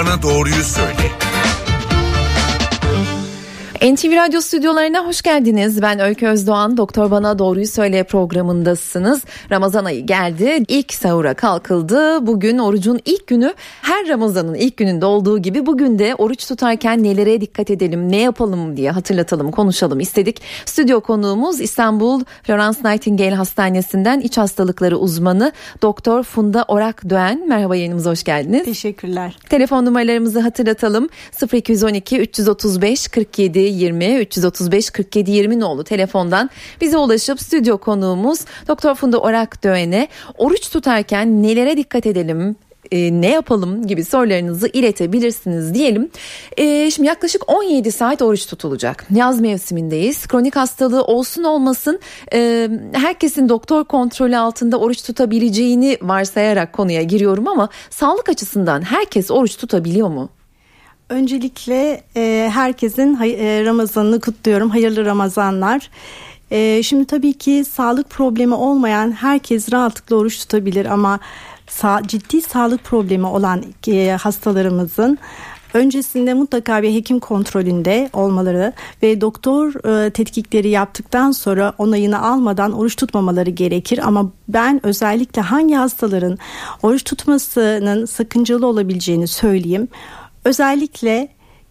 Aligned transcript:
Bana 0.00 0.22
Doğruyu 0.22 0.64
Söyle. 0.64 1.29
NTV 3.80 4.16
Radyo 4.16 4.40
stüdyolarına 4.40 5.06
hoş 5.06 5.22
geldiniz. 5.22 5.82
Ben 5.82 6.00
Öykü 6.00 6.26
Özdoğan. 6.26 6.76
Doktor 6.76 7.10
Bana 7.10 7.38
Doğruyu 7.38 7.66
Söyle 7.66 8.04
programındasınız. 8.04 9.22
Ramazan 9.50 9.84
ayı 9.84 10.06
geldi. 10.06 10.64
İlk 10.68 10.94
sahura 10.94 11.34
kalkıldı. 11.34 12.26
Bugün 12.26 12.58
orucun 12.58 13.00
ilk 13.04 13.26
günü. 13.26 13.54
Her 13.82 14.08
Ramazan'ın 14.08 14.54
ilk 14.54 14.76
gününde 14.76 15.06
olduğu 15.06 15.38
gibi 15.38 15.66
bugün 15.66 15.98
de 15.98 16.14
oruç 16.14 16.48
tutarken 16.48 17.02
nelere 17.02 17.40
dikkat 17.40 17.70
edelim, 17.70 18.12
ne 18.12 18.16
yapalım 18.16 18.76
diye 18.76 18.90
hatırlatalım, 18.90 19.50
konuşalım 19.50 20.00
istedik. 20.00 20.42
Stüdyo 20.64 21.00
konuğumuz 21.00 21.60
İstanbul 21.60 22.24
Florence 22.42 22.78
Nightingale 22.84 23.34
Hastanesi'nden 23.34 24.20
iç 24.20 24.38
hastalıkları 24.38 24.98
uzmanı 24.98 25.52
Doktor 25.82 26.22
Funda 26.22 26.64
Orak 26.68 27.10
Döğen. 27.10 27.48
Merhaba 27.48 27.76
yayınımıza 27.76 28.10
hoş 28.10 28.24
geldiniz. 28.24 28.64
Teşekkürler. 28.64 29.38
Telefon 29.48 29.84
numaralarımızı 29.84 30.40
hatırlatalım. 30.40 31.08
0212 31.52 32.18
335 32.20 33.08
47 33.08 33.69
20 33.70 34.16
335 34.16 34.90
47 34.90 35.30
20 35.30 35.60
nolu 35.60 35.84
telefondan 35.84 36.50
bize 36.80 36.98
ulaşıp 36.98 37.40
stüdyo 37.40 37.78
konuğumuz 37.78 38.40
Doktor 38.68 38.94
Funda 38.94 39.18
Orak 39.18 39.64
Döğen'e 39.64 40.08
oruç 40.38 40.70
tutarken 40.70 41.42
nelere 41.42 41.76
dikkat 41.76 42.06
edelim 42.06 42.56
e, 42.92 43.20
ne 43.20 43.30
yapalım 43.30 43.86
gibi 43.86 44.04
sorularınızı 44.04 44.68
iletebilirsiniz 44.72 45.74
diyelim. 45.74 46.10
E, 46.56 46.90
şimdi 46.90 47.08
yaklaşık 47.08 47.42
17 47.52 47.92
saat 47.92 48.22
oruç 48.22 48.46
tutulacak. 48.46 49.06
Yaz 49.14 49.40
mevsimindeyiz. 49.40 50.26
Kronik 50.26 50.56
hastalığı 50.56 51.04
olsun 51.04 51.44
olmasın 51.44 52.00
e, 52.32 52.68
herkesin 52.92 53.48
doktor 53.48 53.84
kontrolü 53.84 54.36
altında 54.36 54.78
oruç 54.78 55.02
tutabileceğini 55.02 55.98
varsayarak 56.02 56.72
konuya 56.72 57.02
giriyorum 57.02 57.48
ama 57.48 57.68
sağlık 57.90 58.28
açısından 58.28 58.82
herkes 58.82 59.30
oruç 59.30 59.56
tutabiliyor 59.56 60.08
mu? 60.08 60.28
Öncelikle 61.10 62.02
e, 62.16 62.50
herkesin 62.52 63.18
e, 63.22 63.64
Ramazan'ını 63.64 64.20
kutluyorum. 64.20 64.70
Hayırlı 64.70 65.04
Ramazanlar. 65.04 65.90
E, 66.50 66.82
şimdi 66.82 67.04
tabii 67.04 67.32
ki 67.32 67.64
sağlık 67.64 68.10
problemi 68.10 68.54
olmayan 68.54 69.12
herkes 69.12 69.72
rahatlıkla 69.72 70.16
oruç 70.16 70.38
tutabilir 70.38 70.86
ama 70.86 71.18
sa- 71.68 72.06
ciddi 72.06 72.42
sağlık 72.42 72.84
problemi 72.84 73.26
olan 73.26 73.64
e, 73.88 74.16
hastalarımızın 74.20 75.18
öncesinde 75.74 76.34
mutlaka 76.34 76.82
bir 76.82 76.94
hekim 76.94 77.20
kontrolünde 77.20 78.10
olmaları 78.12 78.72
ve 79.02 79.20
doktor 79.20 79.84
e, 80.04 80.10
tetkikleri 80.10 80.68
yaptıktan 80.68 81.30
sonra 81.30 81.72
onayını 81.78 82.22
almadan 82.22 82.72
oruç 82.72 82.96
tutmamaları 82.96 83.50
gerekir 83.50 84.00
ama 84.08 84.30
ben 84.48 84.86
özellikle 84.86 85.42
hangi 85.42 85.74
hastaların 85.74 86.38
oruç 86.82 87.04
tutmasının 87.04 88.04
sakıncalı 88.04 88.66
olabileceğini 88.66 89.28
söyleyeyim. 89.28 89.88
Özellikle 90.44 91.28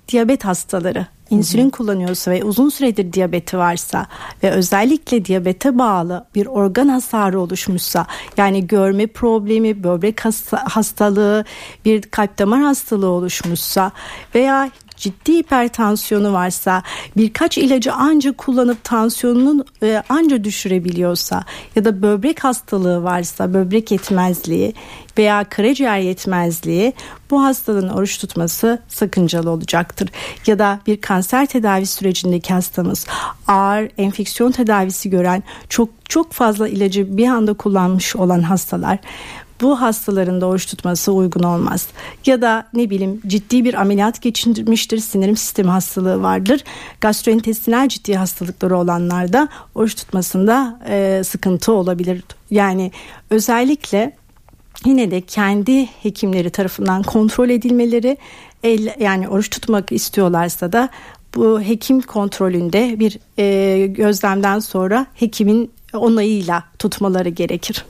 diyabet 0.08 0.45
hastaları 0.45 1.08
insülin 1.30 1.64
Hı-hı. 1.64 1.72
kullanıyorsa 1.72 2.31
ve 2.31 2.44
uzun 2.44 2.70
süredir 2.70 3.14
diyabeti 3.14 3.58
varsa 3.58 4.06
ve 4.44 4.52
özellikle 4.52 5.26
diyabete 5.26 5.80
bağlı 5.80 6.26
bir 6.36 6.45
organ 6.45 6.88
hasarı 6.88 7.39
oluşmuşsa 7.39 8.06
yani 8.38 8.67
görme 8.67 9.08
problemi, 9.08 9.84
böbrek 9.84 10.22
hastalığı, 10.52 11.45
bir 11.86 12.02
kalp 12.02 12.39
damar 12.39 12.61
hastalığı 12.61 13.09
oluşmuşsa 13.09 13.92
veya 14.36 14.72
ciddi 15.00 15.38
hipertansiyonu 15.38 16.33
varsa 16.33 16.83
birkaç 17.17 17.58
ilacı 17.58 17.94
anca 17.94 18.33
kullanıp 18.38 18.83
tansiyonunu 18.83 19.66
e, 19.83 20.03
anca 20.09 20.44
düşürebiliyorsa 20.44 21.44
ya 21.75 21.86
da 21.86 22.02
böbrek 22.02 22.44
hastalığı 22.44 23.03
varsa 23.03 23.53
böbrek 23.53 23.92
yetmezliği 23.92 24.73
veya 25.17 25.44
karaciğer 25.44 25.97
yetmezliği 25.97 26.94
bu 27.31 27.44
hastalığın 27.44 27.89
oruç 27.89 28.17
tutması 28.17 28.80
sakıncalı 28.87 29.49
olacaktır. 29.49 30.10
Ya 30.48 30.60
da 30.60 30.80
bir 30.87 31.02
kanser 31.02 31.45
tedavi 31.45 31.86
sürecindeki 31.86 32.54
hastamız 32.54 33.05
ağır 33.48 33.89
enfeksiyon 33.98 34.52
tedavisi 34.52 35.10
gören 35.10 35.43
çok 35.70 35.89
çok 36.10 36.33
fazla 36.33 36.67
ilacı 36.67 37.17
bir 37.17 37.27
anda 37.27 37.54
kullanmış 37.54 38.16
olan 38.16 38.42
hastalar 38.42 38.99
bu 39.61 39.81
hastaların 39.81 40.42
da 40.42 40.45
oruç 40.45 40.65
tutması 40.65 41.11
uygun 41.11 41.43
olmaz. 41.43 41.87
Ya 42.25 42.42
da 42.42 42.67
ne 42.73 42.89
bileyim 42.89 43.21
ciddi 43.27 43.64
bir 43.64 43.73
ameliyat 43.73 44.21
geçirmiştir, 44.21 44.97
sinirim 44.97 45.37
sistemi 45.37 45.70
hastalığı 45.70 46.21
vardır. 46.21 46.64
Gastrointestinal 47.02 47.89
ciddi 47.89 48.15
hastalıkları 48.15 48.77
olanlarda 48.77 49.49
oruç 49.75 49.95
tutmasında 49.95 50.80
e, 50.89 51.21
sıkıntı 51.25 51.71
olabilir. 51.71 52.23
Yani 52.52 52.92
özellikle 53.30 54.15
yine 54.86 55.11
de 55.11 55.21
kendi 55.21 55.86
hekimleri 55.86 56.49
tarafından 56.49 57.03
kontrol 57.03 57.49
edilmeleri 57.49 58.17
el, 58.64 58.95
yani 58.99 59.30
oruç 59.30 59.49
tutmak 59.49 59.92
istiyorlarsa 59.92 60.71
da 60.71 60.89
bu 61.36 61.61
hekim 61.61 62.02
kontrolünde 62.02 62.99
bir 62.99 63.19
e, 63.39 63.87
gözlemden 63.87 64.59
sonra 64.59 65.05
hekimin 65.14 65.71
onayıyla 65.93 66.64
tutmaları 66.80 67.30
gerekir. 67.30 67.86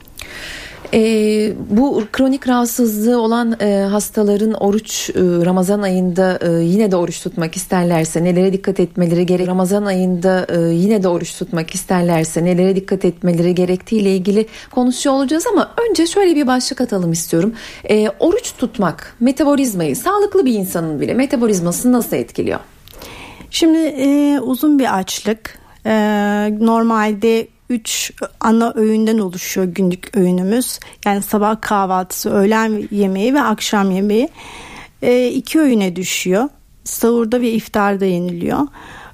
E, 0.93 1.53
bu 1.69 2.03
kronik 2.11 2.47
rahatsızlığı 2.47 3.21
olan 3.21 3.55
e, 3.59 3.87
hastaların 3.91 4.53
oruç 4.53 5.09
e, 5.09 5.13
Ramazan 5.19 5.81
ayında 5.81 6.39
e, 6.41 6.63
yine 6.63 6.91
de 6.91 6.95
oruç 6.95 7.23
tutmak 7.23 7.55
isterlerse 7.55 8.23
nelere 8.23 8.53
dikkat 8.53 8.79
etmeleri 8.79 9.25
gerek 9.25 9.47
Ramazan 9.47 9.85
ayında 9.85 10.47
e, 10.49 10.59
yine 10.59 11.03
de 11.03 11.07
oruç 11.07 11.37
tutmak 11.37 11.75
isterlerse 11.75 12.45
nelere 12.45 12.75
dikkat 12.75 13.05
etmeleri 13.05 13.55
gerektiği 13.55 14.01
ile 14.01 14.15
ilgili 14.15 14.45
konuşuyor 14.71 15.15
olacağız 15.15 15.47
ama 15.47 15.71
önce 15.89 16.07
şöyle 16.07 16.35
bir 16.35 16.47
başlık 16.47 16.81
atalım 16.81 17.11
istiyorum. 17.11 17.53
E, 17.89 18.09
oruç 18.19 18.53
tutmak 18.57 19.15
metabolizmayı 19.19 19.95
sağlıklı 19.95 20.45
bir 20.45 20.53
insanın 20.53 21.01
bile 21.01 21.13
metabolizmasını 21.13 21.91
nasıl 21.91 22.15
etkiliyor? 22.15 22.59
Şimdi 23.49 23.77
e, 23.77 24.39
uzun 24.39 24.79
bir 24.79 24.97
açlık 24.97 25.59
e, 25.85 25.91
normalde 26.59 27.47
3 27.69 28.11
ana 28.39 28.73
öğünden 28.75 29.17
oluşuyor 29.17 29.67
günlük 29.67 30.17
öğünümüz. 30.17 30.79
Yani 31.05 31.21
sabah 31.21 31.61
kahvaltısı, 31.61 32.29
öğlen 32.29 32.87
yemeği 32.91 33.33
ve 33.33 33.41
akşam 33.41 33.91
yemeği. 33.91 34.29
E, 35.01 35.27
iki 35.27 35.59
öğüne 35.59 35.95
düşüyor. 35.95 36.49
Sahurda 36.83 37.41
ve 37.41 37.51
iftarda 37.51 38.05
yeniliyor. 38.05 38.67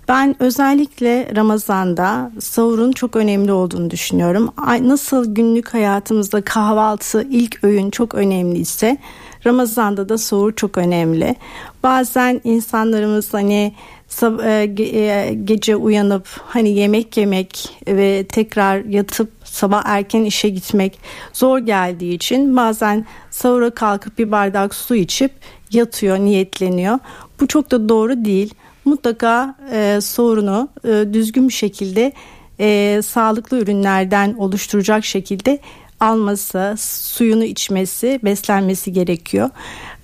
Ben 0.08 0.36
özellikle 0.40 1.36
Ramazan'da 1.36 2.32
sahurun 2.40 2.92
çok 2.92 3.16
önemli 3.16 3.52
olduğunu 3.52 3.92
düşünüyorum. 3.92 4.50
Nasıl 4.82 5.36
günlük 5.36 5.74
hayatımızda 5.74 6.42
kahvaltı 6.42 7.28
ilk 7.30 7.64
öğün 7.64 7.90
çok 7.92 8.16
önemliyse 8.16 8.98
Ramazan'da 9.46 10.10
da 10.10 10.18
sahur 10.18 10.56
çok 10.56 10.78
önemli. 10.78 11.36
Bazen 11.84 12.42
insanlarımız 12.44 13.34
hani 13.34 13.74
gece 15.44 15.76
uyanıp 15.76 16.28
hani 16.46 16.70
yemek 16.70 17.18
yemek 17.18 17.78
ve 17.88 18.26
tekrar 18.30 18.86
yatıp 18.86 19.32
sabah 19.44 19.82
erken 19.86 20.24
işe 20.24 20.50
gitmek 20.50 21.00
zor 21.34 21.60
geldiği 21.60 22.14
için 22.14 22.56
bazen 22.56 23.06
sahura 23.32 23.70
kalkıp 23.70 24.18
bir 24.18 24.32
bardak 24.32 24.76
su 24.76 24.96
içip 24.96 25.32
yatıyor, 25.72 26.20
niyetleniyor. 26.20 27.00
Bu 27.40 27.48
çok 27.48 27.72
da 27.72 27.90
doğru 27.90 28.26
değil. 28.26 28.54
Mutlaka 28.86 29.56
e, 29.72 30.00
sorunu 30.02 30.70
e, 30.84 31.14
düzgün 31.14 31.48
bir 31.48 31.54
şekilde 31.54 32.14
e, 32.60 33.02
sağlıklı 33.06 33.60
ürünlerden 33.60 34.34
oluşturacak 34.34 35.06
şekilde 35.06 35.60
alması, 36.00 36.76
suyunu 36.78 37.44
içmesi, 37.44 38.20
beslenmesi 38.24 38.94
gerekiyor. 38.94 39.50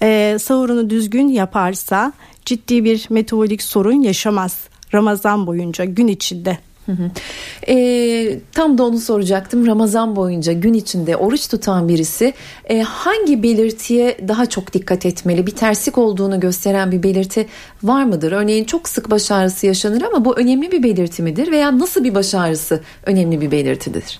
E, 0.01 0.37
sahurunu 0.39 0.89
düzgün 0.89 1.27
yaparsa 1.27 2.13
ciddi 2.45 2.83
bir 2.83 3.07
metabolik 3.09 3.63
sorun 3.63 4.01
yaşamaz 4.01 4.57
Ramazan 4.93 5.47
boyunca 5.47 5.85
gün 5.85 6.07
içinde. 6.07 6.57
E, 7.67 8.39
tam 8.51 8.77
da 8.77 8.83
onu 8.83 8.99
soracaktım. 8.99 9.67
Ramazan 9.67 10.15
boyunca 10.15 10.53
gün 10.53 10.73
içinde 10.73 11.15
oruç 11.17 11.47
tutan 11.47 11.87
birisi 11.87 12.33
e, 12.69 12.81
hangi 12.81 13.43
belirtiye 13.43 14.17
daha 14.27 14.45
çok 14.45 14.73
dikkat 14.73 15.05
etmeli? 15.05 15.47
Bir 15.47 15.51
terslik 15.51 15.97
olduğunu 15.97 16.39
gösteren 16.39 16.91
bir 16.91 17.03
belirti 17.03 17.47
var 17.83 18.03
mıdır? 18.03 18.31
Örneğin 18.31 18.65
çok 18.65 18.89
sık 18.89 19.11
baş 19.11 19.31
ağrısı 19.31 19.67
yaşanır 19.67 20.01
ama 20.01 20.25
bu 20.25 20.37
önemli 20.37 20.71
bir 20.71 20.83
belirti 20.83 21.23
midir? 21.23 21.51
Veya 21.51 21.79
nasıl 21.79 22.03
bir 22.03 22.15
baş 22.15 22.35
ağrısı 22.35 22.81
önemli 23.05 23.41
bir 23.41 23.51
belirtidir? 23.51 24.19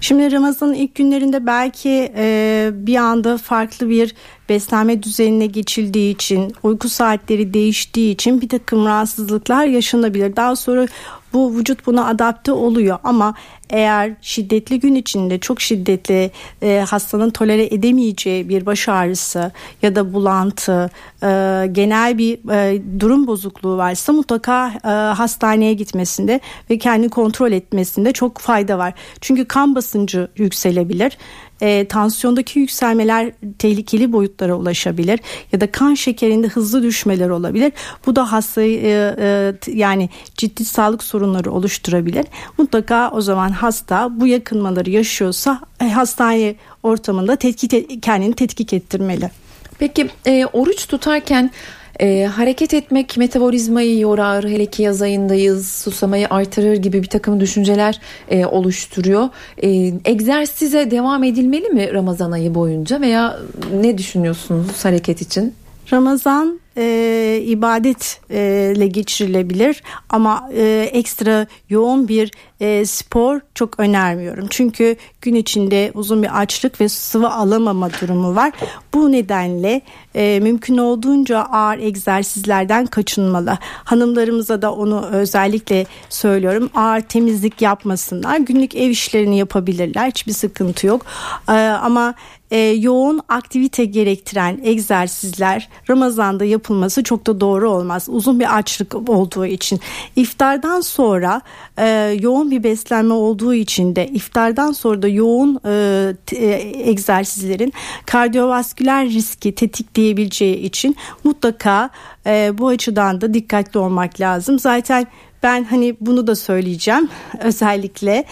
Şimdi 0.00 0.32
Ramazan'ın 0.32 0.74
ilk 0.74 0.94
günlerinde 0.94 1.46
belki 1.46 2.12
e, 2.16 2.70
bir 2.72 2.96
anda 2.96 3.38
farklı 3.38 3.88
bir 3.88 4.14
beslenme 4.48 5.02
düzenine 5.02 5.46
geçildiği 5.46 6.14
için, 6.14 6.54
uyku 6.62 6.88
saatleri 6.88 7.54
değiştiği 7.54 8.14
için 8.14 8.40
bir 8.40 8.48
takım 8.48 8.86
rahatsızlıklar 8.86 9.64
yaşanabilir. 9.64 10.36
Daha 10.36 10.56
sonra 10.56 10.86
bu 11.34 11.56
vücut 11.56 11.86
buna 11.86 12.06
adapte 12.06 12.52
oluyor 12.52 12.98
ama 13.04 13.34
eğer 13.70 14.12
şiddetli 14.20 14.80
gün 14.80 14.94
içinde 14.94 15.38
çok 15.38 15.60
şiddetli 15.60 16.30
e, 16.62 16.84
hastanın 16.88 17.30
tolere 17.30 17.64
edemeyeceği 17.64 18.48
bir 18.48 18.66
baş 18.66 18.88
ağrısı 18.88 19.52
ya 19.82 19.96
da 19.96 20.12
bulantı 20.14 20.90
e, 21.22 21.28
genel 21.72 22.18
bir 22.18 22.50
e, 22.50 22.82
durum 23.00 23.26
bozukluğu 23.26 23.76
varsa 23.76 24.12
mutlaka 24.12 24.72
e, 24.84 24.88
hastaneye 24.88 25.74
gitmesinde 25.74 26.40
ve 26.70 26.78
kendi 26.78 27.08
kontrol 27.08 27.52
etmesinde 27.52 28.12
çok 28.12 28.38
fayda 28.38 28.78
var. 28.78 28.94
Çünkü 29.20 29.44
kan 29.44 29.74
basıncı 29.74 30.28
yükselebilir 30.36 31.18
e, 31.60 31.88
tansiyondaki 31.88 32.58
yükselmeler 32.58 33.32
tehlikeli 33.58 34.12
boyutlara 34.12 34.54
ulaşabilir 34.54 35.20
ya 35.52 35.60
da 35.60 35.72
kan 35.72 35.94
şekerinde 35.94 36.48
hızlı 36.48 36.82
düşmeler 36.82 37.28
olabilir. 37.28 37.72
Bu 38.06 38.16
da 38.16 38.32
hastayı 38.32 38.80
e, 38.80 39.14
e, 39.18 39.54
yani 39.66 40.08
ciddi 40.34 40.64
sağlık 40.64 41.02
sorunları 41.02 41.52
oluşturabilir. 41.52 42.26
Mutlaka 42.58 43.10
o 43.10 43.20
zaman 43.20 43.50
hasta 43.50 44.20
bu 44.20 44.26
yakınmaları 44.26 44.90
yaşıyorsa 44.90 45.60
e, 45.80 45.84
hastane 45.84 46.54
ortamında 46.82 47.36
tetkik 47.36 48.02
kendini 48.02 48.34
tetkik 48.34 48.72
ettirmeli. 48.72 49.30
Peki 49.78 50.08
e, 50.26 50.46
oruç 50.46 50.86
tutarken 50.86 51.50
e, 52.00 52.24
hareket 52.24 52.74
etmek 52.74 53.16
metabolizmayı 53.16 53.98
yorar 53.98 54.44
hele 54.44 54.66
ki 54.66 54.82
yaz 54.82 55.02
ayındayız 55.02 55.68
susamayı 55.68 56.26
artırır 56.30 56.76
gibi 56.76 57.02
bir 57.02 57.08
takım 57.08 57.40
düşünceler 57.40 58.00
e, 58.28 58.46
oluşturuyor. 58.46 59.28
E, 59.62 59.68
egzersize 60.04 60.90
devam 60.90 61.24
edilmeli 61.24 61.68
mi 61.68 61.92
Ramazan 61.92 62.32
ayı 62.32 62.54
boyunca 62.54 63.00
veya 63.00 63.38
ne 63.80 63.98
düşünüyorsunuz 63.98 64.84
hareket 64.84 65.22
için? 65.22 65.54
Ramazan 65.92 66.60
e, 66.76 67.40
ibadetle 67.44 68.86
geçirilebilir 68.86 69.82
ama 70.08 70.48
e, 70.54 70.88
ekstra 70.92 71.46
yoğun 71.68 72.08
bir 72.08 72.30
e, 72.60 72.86
spor 72.86 73.40
çok 73.54 73.80
önermiyorum. 73.80 74.46
Çünkü 74.50 74.96
gün 75.20 75.34
içinde 75.34 75.90
uzun 75.94 76.22
bir 76.22 76.40
açlık 76.40 76.80
ve 76.80 76.88
sıvı 76.88 77.30
alamama 77.30 77.90
durumu 78.00 78.34
var. 78.34 78.52
Bu 78.94 79.12
nedenle 79.12 79.80
e, 80.14 80.40
mümkün 80.42 80.78
olduğunca 80.78 81.38
ağır 81.38 81.78
egzersizlerden 81.78 82.86
kaçınmalı. 82.86 83.58
Hanımlarımıza 83.84 84.62
da 84.62 84.74
onu 84.74 85.06
özellikle 85.06 85.86
söylüyorum. 86.08 86.70
Ağır 86.74 87.00
temizlik 87.00 87.62
yapmasınlar. 87.62 88.36
Günlük 88.36 88.74
ev 88.74 88.90
işlerini 88.90 89.38
yapabilirler. 89.38 90.08
Hiçbir 90.08 90.32
sıkıntı 90.32 90.86
yok. 90.86 91.06
E, 91.48 91.52
ama 91.52 92.14
e, 92.50 92.58
yoğun 92.58 93.20
aktivite 93.28 93.84
gerektiren 93.84 94.60
egzersizler 94.62 95.68
Ramazan'da 95.90 96.44
yapılması 96.64 97.02
çok 97.02 97.26
da 97.26 97.40
doğru 97.40 97.70
olmaz. 97.70 98.06
Uzun 98.08 98.40
bir 98.40 98.56
açlık 98.56 99.08
olduğu 99.08 99.46
için. 99.46 99.80
iftardan 100.16 100.80
sonra 100.80 101.40
e, 101.78 102.16
yoğun 102.20 102.50
bir 102.50 102.62
beslenme 102.62 103.14
olduğu 103.14 103.54
için 103.54 103.96
de 103.96 104.06
iftardan 104.06 104.72
sonra 104.72 105.02
da 105.02 105.08
yoğun 105.08 105.60
e, 105.64 106.14
e, 106.32 106.46
egzersizlerin 106.90 107.72
kardiyovasküler 108.06 109.08
riski 109.08 109.54
tetikleyebileceği 109.54 110.56
için 110.56 110.96
mutlaka 111.24 111.90
e, 112.26 112.58
bu 112.58 112.68
açıdan 112.68 113.20
da 113.20 113.34
dikkatli 113.34 113.78
olmak 113.78 114.20
lazım. 114.20 114.58
Zaten 114.58 115.06
ben 115.42 115.64
hani 115.64 115.96
bunu 116.00 116.26
da 116.26 116.36
söyleyeceğim 116.36 117.08
özellikle 117.40 118.24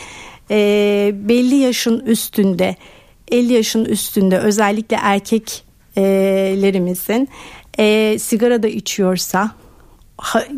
e, 0.51 1.11
belli 1.15 1.55
yaşın 1.55 2.01
üstünde 2.01 2.77
50 3.31 3.53
yaşın 3.53 3.85
üstünde 3.85 4.39
özellikle 4.39 4.97
erkeklerimizin 4.97 7.29
e, 7.79 8.19
sigara 8.19 8.63
da 8.63 8.69
içiyorsa 8.69 9.51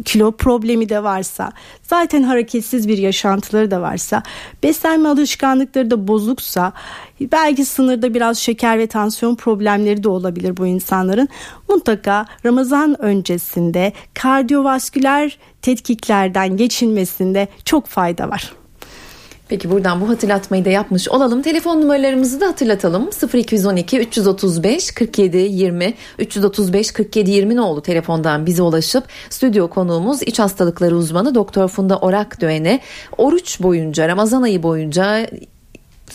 kilo 0.05 0.33
problemi 0.33 0.89
de 0.89 1.03
varsa 1.03 1.53
zaten 1.83 2.23
hareketsiz 2.23 2.89
bir 2.89 2.99
yaşantıları 2.99 3.71
da 3.71 3.83
varsa 3.83 4.23
beslenme 4.63 5.09
alışkanlıkları 5.09 5.91
da 5.91 6.09
bozuksa 6.09 6.73
belki 7.21 7.65
sınırda 7.65 8.15
biraz 8.15 8.39
şeker 8.39 8.79
ve 8.79 8.87
tansiyon 8.87 9.35
problemleri 9.35 10.03
de 10.03 10.09
olabilir 10.09 10.57
bu 10.57 10.67
insanların 10.67 11.29
mutlaka 11.69 12.27
Ramazan 12.45 13.03
öncesinde 13.03 13.93
kardiyovasküler 14.15 15.39
tetkiklerden 15.63 16.57
geçilmesinde 16.57 17.49
çok 17.65 17.87
fayda 17.87 18.29
var. 18.29 18.64
Peki 19.49 19.71
buradan 19.71 20.01
bu 20.01 20.09
hatırlatmayı 20.09 20.65
da 20.65 20.71
yapmış 20.71 21.09
olalım. 21.09 21.43
Telefon 21.43 21.81
numaralarımızı 21.81 22.41
da 22.41 22.47
hatırlatalım. 22.47 23.11
0212 23.35 23.99
335 23.99 24.91
47 24.91 25.37
20 25.37 25.95
335 26.19 26.93
47 26.93 27.31
20 27.31 27.61
oldu 27.61 27.83
telefondan 27.83 28.47
bize 28.47 28.63
ulaşıp 28.63 29.05
stüdyo 29.31 29.69
konuğumuz 29.69 30.23
iç 30.23 30.39
hastalıkları 30.39 30.97
uzmanı 30.97 31.35
Doktor 31.35 31.69
Funda 31.69 31.99
Orak 31.99 32.41
Döğen'e 32.41 32.81
oruç 33.19 33.63
boyunca 33.63 34.09
Ramazan 34.09 34.43
ayı 34.43 34.63
boyunca 34.63 35.27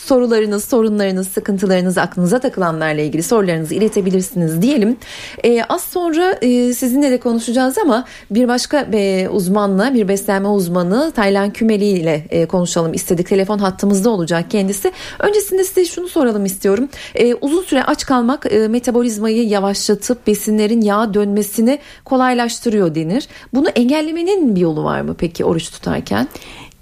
sorularınız, 0.00 0.64
sorunlarınız, 0.64 1.28
sıkıntılarınız, 1.28 1.98
aklınıza 1.98 2.38
takılanlarla 2.38 3.00
ilgili 3.00 3.22
sorularınızı 3.22 3.74
iletebilirsiniz 3.74 4.62
diyelim. 4.62 4.96
E, 5.44 5.62
az 5.64 5.84
sonra 5.84 6.32
e, 6.42 6.74
sizinle 6.74 7.10
de 7.10 7.20
konuşacağız 7.20 7.78
ama 7.78 8.04
bir 8.30 8.48
başka 8.48 8.86
e, 8.92 9.28
uzmanla, 9.28 9.94
bir 9.94 10.08
beslenme 10.08 10.48
uzmanı 10.48 11.12
Taylan 11.12 11.50
Kümeli 11.50 11.88
ile 11.88 12.26
e, 12.30 12.46
konuşalım 12.46 12.94
istedik. 12.94 13.28
Telefon 13.28 13.58
hattımızda 13.58 14.10
olacak 14.10 14.50
kendisi. 14.50 14.92
Öncesinde 15.18 15.64
size 15.64 15.84
şunu 15.84 16.08
soralım 16.08 16.44
istiyorum. 16.44 16.88
E, 17.14 17.34
uzun 17.34 17.62
süre 17.62 17.84
aç 17.84 18.06
kalmak 18.06 18.52
e, 18.52 18.68
metabolizmayı 18.68 19.48
yavaşlatıp 19.48 20.26
besinlerin 20.26 20.80
yağa 20.80 21.14
dönmesini 21.14 21.78
kolaylaştırıyor 22.04 22.94
denir. 22.94 23.28
Bunu 23.54 23.68
engellemenin 23.68 24.56
bir 24.56 24.60
yolu 24.60 24.84
var 24.84 25.00
mı 25.00 25.14
peki 25.18 25.44
oruç 25.44 25.70
tutarken? 25.70 26.28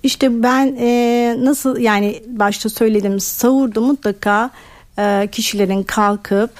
İşte 0.02 0.42
ben 0.42 0.76
e, 0.80 1.36
nasıl 1.38 1.78
yani 1.78 2.22
başta 2.26 2.68
söyledim 2.68 3.20
sahurda 3.20 3.80
mutlaka 3.80 4.50
e, 4.98 5.28
kişilerin 5.32 5.82
kalkıp 5.82 6.50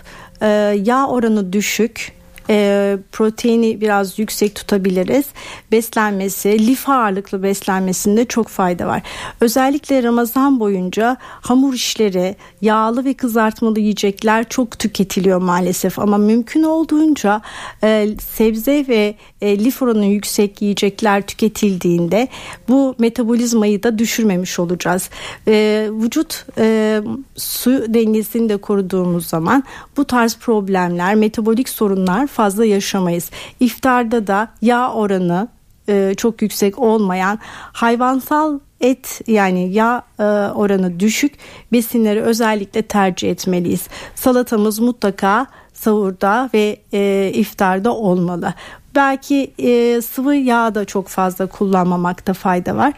e, 0.43 0.47
yağ 0.85 1.07
oranı 1.07 1.53
düşük 1.53 2.18
e, 2.51 2.97
proteini 3.13 3.81
biraz 3.81 4.19
yüksek 4.19 4.55
tutabiliriz. 4.55 5.27
Beslenmesi, 5.73 6.67
lif 6.67 6.89
ağırlıklı 6.89 7.43
beslenmesinde 7.43 8.25
çok 8.25 8.49
fayda 8.49 8.87
var. 8.87 9.03
Özellikle 9.41 10.03
Ramazan 10.03 10.61
boyunca 10.61 11.17
hamur 11.21 11.75
işleri, 11.75 12.37
yağlı 12.63 13.05
ve 13.05 13.15
kızartmalı 13.15 13.81
yiyecekler 13.81 14.49
çok 14.49 14.79
tüketiliyor 14.79 15.39
maalesef 15.39 15.99
ama 15.99 16.19
mümkün 16.19 16.63
olduğunca 16.63 17.41
e, 17.83 18.09
sebze 18.21 18.85
ve 18.89 19.15
e, 19.41 19.59
lif 19.65 19.83
oranı 19.83 20.07
yüksek 20.07 20.63
yiyecekler 20.63 21.27
tüketildiğinde 21.27 22.29
bu 22.69 22.95
metabolizmayı 22.99 23.83
da 23.83 23.99
düşürmemiş 23.99 24.59
olacağız. 24.59 25.11
E, 25.49 25.89
vücut 25.91 26.47
e, 26.59 27.01
su 27.37 27.95
dengesini 27.95 28.49
de 28.49 28.57
koruduğumuz 28.57 29.27
zaman 29.27 29.65
bu 29.97 30.05
tarz 30.05 30.37
problemler, 30.37 31.15
metabolik 31.15 31.69
sorunlar 31.69 32.27
fazla 32.39 32.65
yaşamayız. 32.65 33.31
İftarda 33.61 34.27
da 34.27 34.49
yağ 34.63 34.93
oranı 34.93 35.49
e, 35.89 36.15
çok 36.17 36.43
yüksek 36.43 36.79
olmayan 36.79 37.39
hayvansal 37.73 38.59
et 38.81 39.21
yani 39.27 39.73
yağ 39.73 40.03
e, 40.19 40.23
oranı 40.55 41.01
düşük 41.01 41.35
besinleri 41.73 42.23
özellikle 42.23 42.83
tercih 42.83 43.31
etmeliyiz. 43.31 43.89
Salatamız 44.15 44.79
mutlaka 44.79 45.47
sahurda 45.73 46.51
ve 46.55 46.77
e, 46.93 47.31
iftarda 47.35 47.95
olmalı. 47.95 48.55
Belki 48.99 49.51
e, 49.59 50.03
sıvı 50.03 50.35
yağ 50.35 50.75
da 50.75 50.85
çok 50.85 51.09
fazla 51.09 51.47
kullanmamakta 51.47 52.33
fayda 52.33 52.77
var 52.77 52.93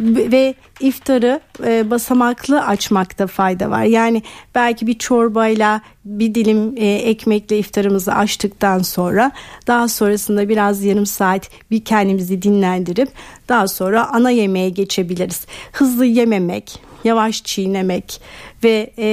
ve 0.00 0.54
iftarı 0.80 1.40
e, 1.64 1.90
basamaklı 1.90 2.64
açmakta 2.66 3.26
fayda 3.26 3.70
var. 3.70 3.82
Yani 3.82 4.22
belki 4.54 4.86
bir 4.86 4.98
çorbayla 4.98 5.80
bir 6.04 6.34
dilim 6.34 6.74
e, 6.76 6.86
ekmekle 6.86 7.58
iftarımızı 7.58 8.14
açtıktan 8.14 8.78
sonra 8.78 9.32
daha 9.66 9.88
sonrasında 9.88 10.48
biraz 10.48 10.84
yarım 10.84 11.06
saat 11.06 11.50
bir 11.70 11.84
kendimizi 11.84 12.42
dinlendirip 12.42 13.08
daha 13.48 13.68
sonra 13.68 14.08
ana 14.08 14.30
yemeğe 14.30 14.70
geçebiliriz. 14.70 15.46
Hızlı 15.72 16.04
yememek, 16.04 16.80
yavaş 17.04 17.44
çiğnemek 17.44 18.20
ve 18.64 18.92
e, 18.98 19.06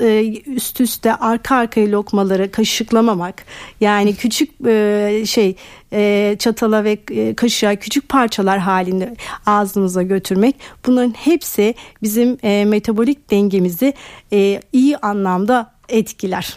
e, 0.00 0.42
üst 0.46 0.80
üste 0.80 1.14
arka 1.14 1.56
arkaya 1.56 1.92
lokmaları 1.92 2.50
kaşıklamamak 2.50 3.44
yani 3.80 4.16
küçük 4.16 4.66
e, 4.66 5.22
şey 5.26 5.56
e, 5.92 6.36
çatala 6.38 6.84
ve 6.84 6.98
e, 7.10 7.34
kaşığa 7.34 7.74
küçük 7.74 8.08
parçalar 8.08 8.58
halinde 8.58 9.16
ağzımıza 9.46 10.02
götürmek 10.02 10.56
bunların 10.86 11.14
hepsi 11.18 11.74
bizim 12.02 12.38
e, 12.42 12.64
metabolik 12.64 13.30
dengemizi 13.30 13.94
e, 14.32 14.60
iyi 14.72 14.96
anlamda 14.96 15.74
etkiler. 15.88 16.56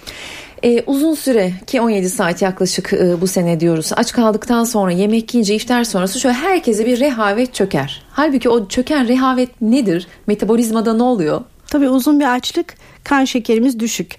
Ee, 0.64 0.84
uzun 0.88 1.14
süre 1.14 1.54
ki 1.68 1.82
17 1.82 2.10
saat 2.10 2.42
yaklaşık 2.42 2.94
e, 2.94 3.22
bu 3.22 3.28
sene 3.28 3.60
diyoruz. 3.60 3.92
Aç 3.96 4.12
kaldıktan 4.12 4.64
sonra 4.64 4.92
yemek 4.92 5.34
yiyince 5.34 5.56
iftar 5.56 5.84
sonrası 5.84 6.20
şöyle 6.20 6.36
herkese 6.36 6.86
bir 6.86 7.00
rehavet 7.00 7.54
çöker. 7.54 8.04
Halbuki 8.12 8.50
o 8.50 8.68
çöken 8.68 9.08
rehavet 9.08 9.62
nedir? 9.62 10.08
Metabolizmada 10.28 10.94
ne 10.94 11.04
oluyor? 11.04 11.42
Tabii 11.68 11.90
uzun 11.90 12.20
bir 12.20 12.36
açlık 12.36 12.76
kan 13.04 13.26
şekerimiz 13.26 13.80
düşük 13.80 14.16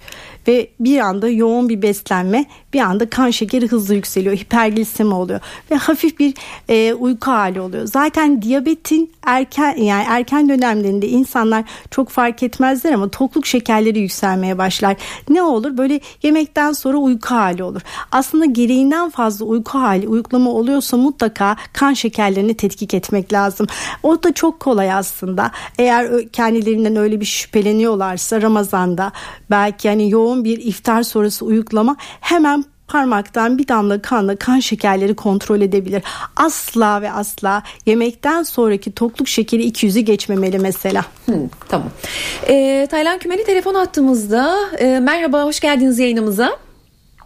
ve 0.48 0.70
bir 0.80 0.98
anda 0.98 1.28
yoğun 1.28 1.68
bir 1.68 1.82
beslenme 1.82 2.44
bir 2.72 2.80
anda 2.80 3.10
kan 3.10 3.30
şekeri 3.30 3.66
hızlı 3.66 3.94
yükseliyor 3.94 4.36
hiperglisemi 4.36 5.14
oluyor 5.14 5.40
ve 5.70 5.74
hafif 5.74 6.18
bir 6.18 6.34
e, 6.68 6.94
uyku 6.94 7.30
hali 7.30 7.60
oluyor. 7.60 7.86
Zaten 7.86 8.42
diyabetin 8.42 9.12
erken 9.26 9.76
yani 9.76 10.04
erken 10.08 10.48
dönemlerinde 10.48 11.08
insanlar 11.08 11.64
çok 11.90 12.08
fark 12.08 12.42
etmezler 12.42 12.92
ama 12.92 13.08
tokluk 13.08 13.46
şekerleri 13.46 13.98
yükselmeye 13.98 14.58
başlar. 14.58 14.96
Ne 15.28 15.42
olur? 15.42 15.76
Böyle 15.76 16.00
yemekten 16.22 16.72
sonra 16.72 16.96
uyku 16.96 17.34
hali 17.34 17.62
olur. 17.62 17.80
Aslında 18.12 18.44
gereğinden 18.44 19.10
fazla 19.10 19.44
uyku 19.44 19.78
hali 19.78 20.08
uyuklama 20.08 20.50
oluyorsa 20.50 20.96
mutlaka 20.96 21.56
kan 21.72 21.92
şekerlerini 21.92 22.54
tetkik 22.54 22.94
etmek 22.94 23.32
lazım. 23.32 23.66
O 24.02 24.22
da 24.22 24.32
çok 24.32 24.60
kolay 24.60 24.92
aslında. 24.92 25.50
Eğer 25.78 26.28
kendilerinden 26.28 26.96
öyle 26.96 27.20
bir 27.20 27.26
şüpheleniyorlarsa 27.26 28.42
Ramazan'da 28.42 29.12
belki 29.50 29.88
hani 29.88 30.10
yoğun 30.10 30.37
bir 30.44 30.58
iftar 30.58 31.02
sonrası 31.02 31.44
uyuklama 31.44 31.96
hemen 32.20 32.64
parmaktan 32.88 33.58
bir 33.58 33.68
damla 33.68 34.02
kanla 34.02 34.36
kan 34.36 34.60
şekerleri 34.60 35.14
kontrol 35.14 35.60
edebilir. 35.60 36.02
Asla 36.36 37.02
ve 37.02 37.12
asla 37.12 37.62
yemekten 37.86 38.42
sonraki 38.42 38.92
tokluk 38.92 39.28
şekeri 39.28 39.68
200'ü 39.68 40.00
geçmemeli 40.00 40.58
mesela. 40.58 41.04
Hmm, 41.24 41.34
tamam. 41.68 41.90
Ee, 42.48 42.86
Taylan 42.90 43.18
Kümeli 43.18 43.44
telefon 43.44 43.74
attığımızda. 43.74 44.56
Ee, 44.78 45.00
merhaba, 45.00 45.44
hoş 45.44 45.60
geldiniz 45.60 45.98
yayınımıza. 45.98 46.58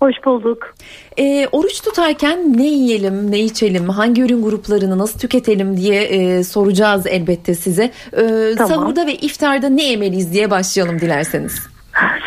Hoş 0.03 0.15
bulduk. 0.25 0.75
E, 1.19 1.49
oruç 1.53 1.81
tutarken 1.81 2.59
ne 2.59 2.67
yiyelim, 2.67 3.31
ne 3.31 3.41
içelim, 3.41 3.89
hangi 3.89 4.23
ürün 4.23 4.43
gruplarını 4.43 4.99
nasıl 4.99 5.19
tüketelim 5.19 5.77
diye 5.77 6.03
e, 6.03 6.45
soracağız 6.45 7.07
elbette 7.07 7.55
size. 7.55 7.91
E, 8.13 8.55
tamam. 8.59 8.69
Sahurda 8.69 9.07
ve 9.07 9.15
iftarda 9.15 9.69
ne 9.69 9.85
yemeliyiz 9.85 10.33
diye 10.33 10.51
başlayalım 10.51 11.01
dilerseniz. 11.01 11.72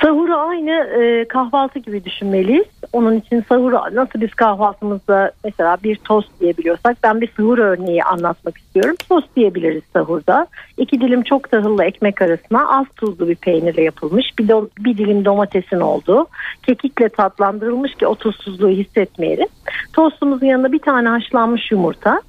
Sahuru 0.01 0.35
aynı 0.37 0.71
e, 0.71 1.27
kahvaltı 1.27 1.79
gibi 1.79 2.05
düşünmeliyiz. 2.05 2.65
Onun 2.93 3.15
için 3.15 3.45
sahuru 3.49 3.79
nasıl 3.93 4.21
biz 4.21 4.33
kahvaltımızda 4.33 5.31
mesela 5.43 5.77
bir 5.83 5.95
tost 5.95 6.39
diyebiliyorsak 6.39 6.97
ben 7.03 7.21
bir 7.21 7.31
sahur 7.37 7.57
örneği 7.57 8.03
anlatmak 8.03 8.57
istiyorum. 8.57 8.95
Tost 9.09 9.35
diyebiliriz 9.35 9.83
sahurda. 9.93 10.47
İki 10.77 11.01
dilim 11.01 11.23
çok 11.23 11.51
tahıllı 11.51 11.83
ekmek 11.83 12.21
arasına 12.21 12.79
az 12.79 12.85
tuzlu 12.95 13.27
bir 13.27 13.35
peynirle 13.35 13.83
yapılmış 13.83 14.25
bir, 14.39 14.47
do, 14.47 14.69
bir 14.79 14.97
dilim 14.97 15.25
domatesin 15.25 15.79
olduğu 15.79 16.27
kekikle 16.63 17.09
tatlandırılmış 17.09 17.95
ki 17.95 18.07
o 18.07 18.15
tuzsuzluğu 18.15 18.69
hissetmeyelim. 18.69 19.47
Tostumuzun 19.93 20.45
yanında 20.45 20.71
bir 20.71 20.79
tane 20.79 21.09
haşlanmış 21.09 21.71
yumurta. 21.71 22.21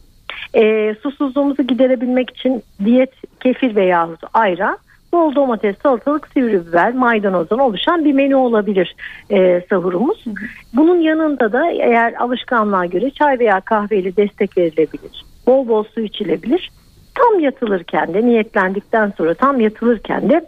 E, 0.54 0.94
susuzluğumuzu 1.02 1.62
giderebilmek 1.62 2.30
için 2.30 2.62
diyet 2.84 3.12
kefir 3.40 3.76
veya 3.76 4.08
ayran 4.34 4.78
bol 5.16 5.34
domates, 5.34 5.76
salatalık, 5.82 6.28
sivri 6.34 6.66
biber, 6.66 6.94
maydanozdan 6.94 7.58
oluşan 7.58 8.04
bir 8.04 8.12
menü 8.12 8.34
olabilir 8.34 8.96
e, 9.30 9.62
sahurumuz. 9.70 10.24
Bunun 10.72 11.00
yanında 11.00 11.52
da 11.52 11.70
eğer 11.70 12.14
alışkanlığa 12.14 12.86
göre 12.86 13.10
çay 13.10 13.38
veya 13.38 13.60
kahveyle 13.60 14.16
destek 14.16 14.58
verilebilir. 14.58 15.24
Bol 15.46 15.68
bol 15.68 15.84
su 15.84 16.00
içilebilir. 16.00 16.70
Tam 17.14 17.40
yatılırken 17.40 18.14
de 18.14 18.26
niyetlendikten 18.26 19.12
sonra 19.18 19.34
tam 19.34 19.60
yatılırken 19.60 20.30
de 20.30 20.46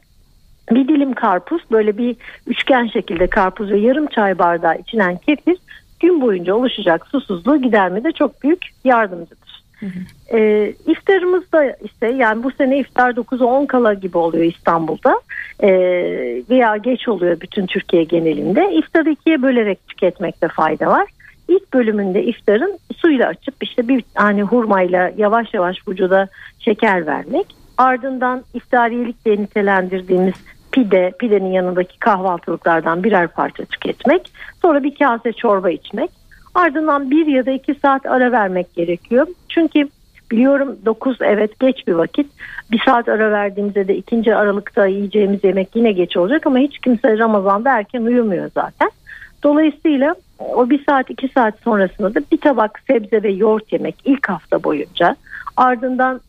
bir 0.71 0.89
dilim 0.89 1.13
karpuz 1.13 1.63
böyle 1.71 1.99
bir 1.99 2.17
üçgen 2.47 2.87
şekilde 2.87 3.27
karpuz 3.27 3.71
ve 3.71 3.79
yarım 3.79 4.07
çay 4.07 4.39
bardağı 4.39 4.79
içilen 4.79 5.17
kefir 5.17 5.57
gün 6.01 6.21
boyunca 6.21 6.55
oluşacak 6.55 7.07
susuzluğu 7.07 7.63
gidermede 7.63 8.13
çok 8.13 8.43
büyük 8.43 8.67
yardımcıdır. 8.85 9.48
Hı 9.81 9.87
hı. 9.87 10.37
E, 10.39 10.73
işte 11.85 12.07
yani 12.07 12.43
bu 12.43 12.51
sene 12.51 12.79
iftar 12.79 13.11
9'a 13.11 13.47
10 13.47 13.67
kala 13.67 13.95
gibi 13.95 14.19
oluyor 14.19 14.45
İstanbul'da 14.45 15.21
e, 15.61 15.71
veya 16.51 16.77
geç 16.77 17.09
oluyor 17.09 17.41
bütün 17.41 17.67
Türkiye 17.67 18.05
genelinde. 18.05 18.75
İftarı 18.75 19.11
ikiye 19.11 19.43
bölerek 19.43 19.89
tüketmekte 19.89 20.49
fayda 20.49 20.87
var. 20.87 21.09
İlk 21.49 21.75
bölümünde 21.75 22.25
iftarın 22.25 22.79
suyla 22.97 23.29
açıp 23.29 23.55
işte 23.61 23.89
bir 23.89 24.03
tane 24.15 24.43
hurmayla 24.43 25.13
yavaş 25.17 25.55
yavaş 25.55 25.89
vücuda 25.89 26.29
şeker 26.59 27.07
vermek. 27.07 27.47
Ardından 27.79 28.43
iftariyelik 28.55 29.25
diye 29.25 29.37
nitelendirdiğimiz 29.37 30.35
pide, 30.73 31.13
pidenin 31.19 31.53
yanındaki 31.53 31.99
kahvaltılıklardan 31.99 33.05
birer 33.05 33.29
parça 33.29 33.65
tüketmek. 33.65 34.33
Sonra 34.63 34.83
bir 34.83 34.95
kase 34.95 35.33
çorba 35.33 35.71
içmek. 35.71 36.11
Ardından 36.59 37.11
bir 37.11 37.27
ya 37.27 37.47
da 37.47 37.51
iki 37.51 37.75
saat 37.75 38.07
ara 38.07 38.33
vermek 38.33 38.75
gerekiyor. 38.75 39.27
Çünkü 39.49 39.89
biliyorum 40.31 40.79
9 40.85 41.19
evet 41.21 41.61
geç 41.61 41.87
bir 41.87 41.93
vakit. 41.93 42.27
Bir 42.71 42.83
saat 42.87 43.09
ara 43.09 43.31
verdiğimizde 43.31 43.89
de 43.89 43.97
ikinci 43.97 44.37
aralıkta 44.37 44.87
yiyeceğimiz 44.87 45.45
yemek 45.45 45.77
yine 45.77 45.93
geç 45.93 46.17
olacak 46.17 46.47
ama 46.47 46.59
hiç 46.59 46.79
kimse 46.79 47.19
Ramazan'da 47.19 47.79
erken 47.79 48.03
uyumuyor 48.03 48.51
zaten. 48.55 48.91
Dolayısıyla 49.43 50.15
o 50.39 50.71
bir 50.71 50.85
saat 50.85 51.11
iki 51.11 51.29
saat 51.29 51.55
sonrasında 51.65 52.15
da 52.15 52.21
bir 52.33 52.41
tabak 52.41 52.81
sebze 52.87 53.23
ve 53.23 53.31
yoğurt 53.31 53.73
yemek 53.73 53.95
ilk 54.05 54.29
hafta 54.29 54.65
boyunca 54.65 55.17
ardından 55.57 56.21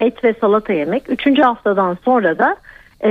et 0.00 0.24
ve 0.24 0.34
salata 0.40 0.72
yemek. 0.72 1.10
Üçüncü 1.10 1.42
haftadan 1.42 1.98
sonra 2.04 2.38
da 2.38 2.56
e, 3.04 3.10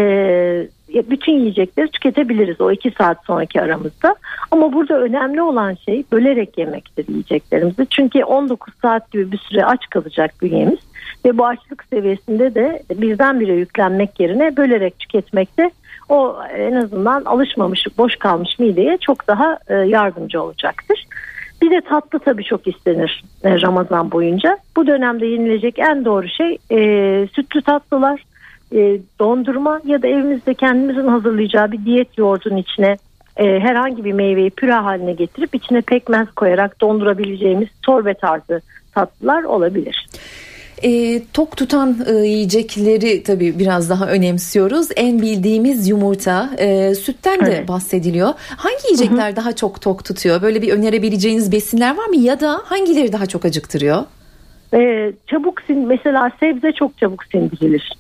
bütün 0.94 1.34
yiyecekleri 1.34 1.88
tüketebiliriz 1.88 2.62
o 2.62 2.72
iki 2.72 2.92
saat 2.92 3.26
sonraki 3.26 3.62
aramızda. 3.62 4.16
Ama 4.52 4.74
burada 4.74 5.00
önemli 5.00 5.42
olan 5.42 5.74
şey 5.86 6.04
bölerek 6.12 6.58
yemektir 6.58 7.08
yiyeceklerimizi. 7.08 7.88
Çünkü 7.90 8.24
19 8.24 8.74
saat 8.82 9.12
gibi 9.12 9.32
bir 9.32 9.38
süre 9.38 9.66
aç 9.66 9.90
kalacak 9.90 10.34
bünyemiz. 10.42 10.80
Ve 11.26 11.38
bu 11.38 11.46
açlık 11.46 11.84
seviyesinde 11.84 12.56
de 12.56 12.84
birdenbire 12.92 13.54
yüklenmek 13.54 14.20
yerine 14.20 14.58
bölerek 14.58 15.00
tüketmekte 15.00 15.72
o 16.10 16.36
en 16.58 16.74
azından 16.74 17.26
alışmamış, 17.26 17.86
boş 17.98 18.16
kalmış 18.16 18.60
mideye 18.60 18.98
çok 18.98 19.28
daha 19.28 19.60
e, 19.68 19.76
yardımcı 19.76 20.44
olacaktır. 20.44 21.06
Bir 21.62 21.72
de 21.72 21.82
tatlı 21.82 22.20
tabii 22.20 22.44
çok 22.44 22.68
istenir 22.68 23.24
e, 23.44 23.62
Ramazan 23.62 24.12
boyunca. 24.12 24.58
Bu 24.76 24.88
dönemde 24.88 25.26
yenilecek 25.26 25.80
en 25.80 26.06
doğru 26.06 26.28
şey 26.28 26.58
e, 26.72 26.78
sütlü 27.28 27.62
tatlılar, 27.62 28.24
e, 28.76 29.00
dondurma 29.20 29.82
ya 29.86 30.02
da 30.02 30.08
evimizde 30.08 30.54
kendimizin 30.54 31.08
hazırlayacağı 31.08 31.72
bir 31.72 31.86
diyet 31.86 32.18
yoğurdun 32.18 32.58
içine 32.58 32.98
e, 33.38 33.60
herhangi 33.60 34.06
bir 34.06 34.14
meyveyi 34.14 34.50
püre 34.50 34.74
haline 34.74 35.14
getirip 35.14 35.56
içine 35.56 35.82
pekmez 35.82 36.32
koyarak 36.32 36.82
dondurabileceğimiz 36.82 37.68
torbe 37.84 38.14
tarzı 38.14 38.62
tatlılar 38.94 39.44
olabilir. 39.44 40.08
E, 40.84 41.22
tok 41.34 41.58
tutan 41.58 41.98
e, 42.08 42.14
yiyecekleri 42.14 43.24
tabii 43.24 43.60
biraz 43.60 43.90
daha 43.90 44.08
önemsiyoruz. 44.08 44.88
En 44.96 45.22
bildiğimiz 45.22 45.88
yumurta, 45.88 46.50
e, 46.58 46.96
sütten 46.96 47.46
de 47.46 47.52
evet. 47.52 47.68
bahsediliyor. 47.68 48.34
Hangi 48.58 48.86
yiyecekler 48.86 49.28
Hı-hı. 49.28 49.36
daha 49.36 49.56
çok 49.56 49.82
tok 49.82 50.06
tutuyor? 50.06 50.42
Böyle 50.42 50.62
bir 50.62 50.74
önerebileceğiniz 50.74 51.52
besinler 51.52 51.98
var 51.98 52.06
mı? 52.06 52.16
Ya 52.16 52.40
da 52.40 52.62
hangileri 52.66 53.14
daha 53.14 53.26
çok 53.26 53.46
acıktırıyor? 53.46 54.04
E, 54.74 55.14
çabuk 55.28 55.62
sin 55.62 55.88
mesela 55.88 56.32
sebze 56.40 56.72
çok 56.72 56.98
çabuk 56.98 57.24
sindirilir. 57.24 57.94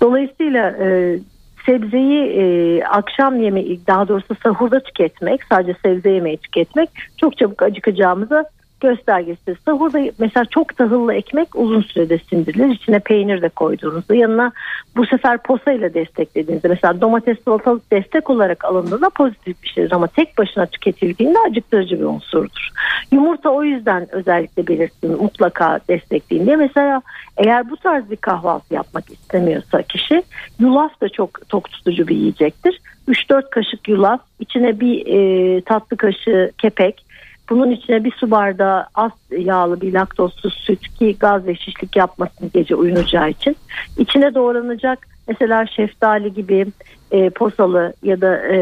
Dolayısıyla 0.00 0.70
e, 0.70 1.18
sebzeyi 1.66 2.22
e, 2.22 2.84
akşam 2.84 3.42
yemeği 3.42 3.80
daha 3.86 4.08
doğrusu 4.08 4.36
sahurda 4.42 4.80
tüketmek 4.80 5.44
sadece 5.44 5.76
sebze 5.82 6.10
yemeği 6.10 6.36
tüketmek 6.36 6.90
çok 7.16 7.38
çabuk 7.38 7.62
acıkacağımıza 7.62 8.44
göstergesi. 8.80 9.56
Sahurda 9.64 10.00
mesela 10.18 10.44
çok 10.44 10.76
tahıllı 10.76 11.14
ekmek 11.14 11.48
uzun 11.54 11.82
sürede 11.82 12.18
sindirilir. 12.18 12.68
İçine 12.68 12.98
peynir 12.98 13.42
de 13.42 13.48
koyduğunuzda 13.48 14.14
yanına 14.14 14.52
bu 14.96 15.06
sefer 15.06 15.42
posa 15.42 15.72
ile 15.72 15.94
desteklediğinizde 15.94 16.68
mesela 16.68 17.00
domates 17.00 17.38
salatalık 17.44 17.92
destek 17.92 18.30
olarak 18.30 18.64
alındığında 18.64 19.10
pozitif 19.10 19.62
bir 19.62 19.68
şeydir 19.68 19.92
ama 19.92 20.06
tek 20.06 20.38
başına 20.38 20.66
tüketildiğinde 20.66 21.38
acıktırıcı 21.50 22.00
bir 22.00 22.04
unsurdur. 22.04 22.68
Yumurta 23.12 23.50
o 23.50 23.64
yüzden 23.64 24.06
özellikle 24.12 24.66
belirttim 24.66 25.10
mutlaka 25.10 25.80
destekleyin. 25.88 26.58
Mesela 26.58 27.02
eğer 27.36 27.70
bu 27.70 27.76
tarz 27.76 28.10
bir 28.10 28.16
kahvaltı 28.16 28.74
yapmak 28.74 29.10
istemiyorsa 29.10 29.82
kişi 29.82 30.22
yulaf 30.60 31.00
da 31.00 31.08
çok 31.08 31.48
tok 31.48 31.70
tutucu 31.70 32.08
bir 32.08 32.16
yiyecektir. 32.16 32.80
3-4 33.08 33.50
kaşık 33.50 33.88
yulaf 33.88 34.20
içine 34.40 34.80
bir 34.80 35.06
e, 35.06 35.60
tatlı 35.60 35.96
kaşığı 35.96 36.52
kepek 36.58 37.05
bunun 37.50 37.70
içine 37.70 38.04
bir 38.04 38.12
su 38.12 38.30
bardağı 38.30 38.86
az 38.94 39.12
yağlı 39.30 39.80
bir 39.80 39.92
laktozsuz 39.92 40.54
süt 40.54 40.88
ki 40.98 41.16
gaz 41.20 41.46
ve 41.46 41.54
şişlik 41.54 41.96
yapmasın 41.96 42.50
gece 42.54 42.74
uyunacağı 42.74 43.30
için. 43.30 43.56
İçine 43.98 44.34
doğranacak 44.34 45.06
mesela 45.28 45.66
şeftali 45.66 46.34
gibi 46.34 46.66
e, 47.10 47.30
posalı 47.30 47.92
ya 48.02 48.20
da 48.20 48.46
e, 48.46 48.56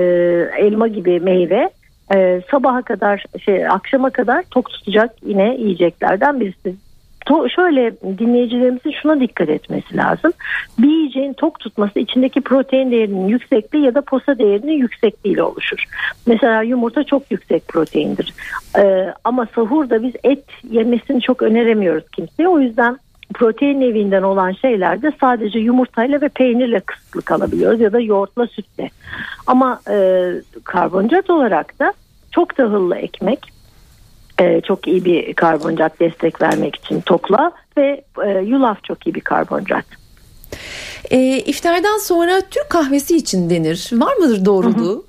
elma 0.58 0.88
gibi 0.88 1.20
meyve 1.20 1.70
e, 2.14 2.42
sabaha 2.50 2.82
kadar 2.82 3.24
şey 3.44 3.68
akşama 3.68 4.10
kadar 4.10 4.42
tok 4.50 4.70
tutacak 4.70 5.10
yine 5.26 5.56
yiyeceklerden 5.58 6.40
birisi 6.40 6.74
to, 7.26 7.49
şöyle 7.49 7.93
dinleyicilerimizin 8.19 8.95
şuna 9.02 9.21
dikkat 9.21 9.49
etmesi 9.49 9.97
lazım. 9.97 10.33
Bir 10.78 10.88
yiyeceğin 10.88 11.33
tok 11.33 11.61
tutması 11.61 11.99
içindeki 11.99 12.40
protein 12.40 12.90
değerinin 12.90 13.28
yüksekliği 13.28 13.85
ya 13.85 13.95
da 13.95 14.00
posa 14.00 14.38
değerinin 14.38 14.78
yüksekliğiyle 14.78 15.43
oluşur. 15.43 15.85
Mesela 16.26 16.62
yumurta 16.62 17.04
çok 17.04 17.31
yüksek 17.31 17.69
proteindir. 17.69 18.35
Ee, 18.78 19.14
ama 19.25 19.47
sahurda 19.54 20.02
biz 20.02 20.12
et 20.25 20.45
yemesini 20.71 21.21
çok 21.21 21.43
öneremiyoruz 21.43 22.04
kimseye. 22.11 22.49
O 22.49 22.61
yüzden 22.61 22.99
protein 23.35 23.81
evinden 23.81 24.23
olan 24.23 24.52
şeylerde 24.52 25.12
sadece 25.21 25.59
yumurtayla 25.59 26.21
ve 26.21 26.28
peynirle 26.28 26.81
kısıtlı 26.81 27.23
kalabiliyoruz 27.23 27.81
ya 27.81 27.93
da 27.93 28.00
yoğurtla 28.00 28.47
sütle. 28.47 28.90
Ama 29.47 29.81
e, 29.90 30.28
karbonhidrat 30.64 31.31
olarak 31.31 31.78
da 31.78 31.93
çok 32.31 32.57
tahıllı 32.57 32.97
ekmek 32.97 33.53
e, 34.40 34.60
çok 34.60 34.88
iyi 34.88 35.04
bir 35.04 35.34
karbonhidrat 35.34 36.00
destek 36.00 36.42
vermek 36.42 36.76
için 36.76 37.00
tokla 37.00 37.52
ve 37.76 38.04
e, 38.24 38.30
yulaf 38.30 38.84
çok 38.84 39.06
iyi 39.06 39.14
bir 39.14 39.20
karbonhidrat. 39.20 39.84
E, 41.10 41.38
iftardan 41.38 41.98
sonra 41.98 42.40
Türk 42.50 42.70
kahvesi 42.70 43.16
için 43.16 43.50
denir. 43.50 43.90
Var 43.92 44.16
mıdır 44.16 44.44
doğruluğu? 44.44 44.88
Hı 44.88 44.98
hı. 44.98 45.02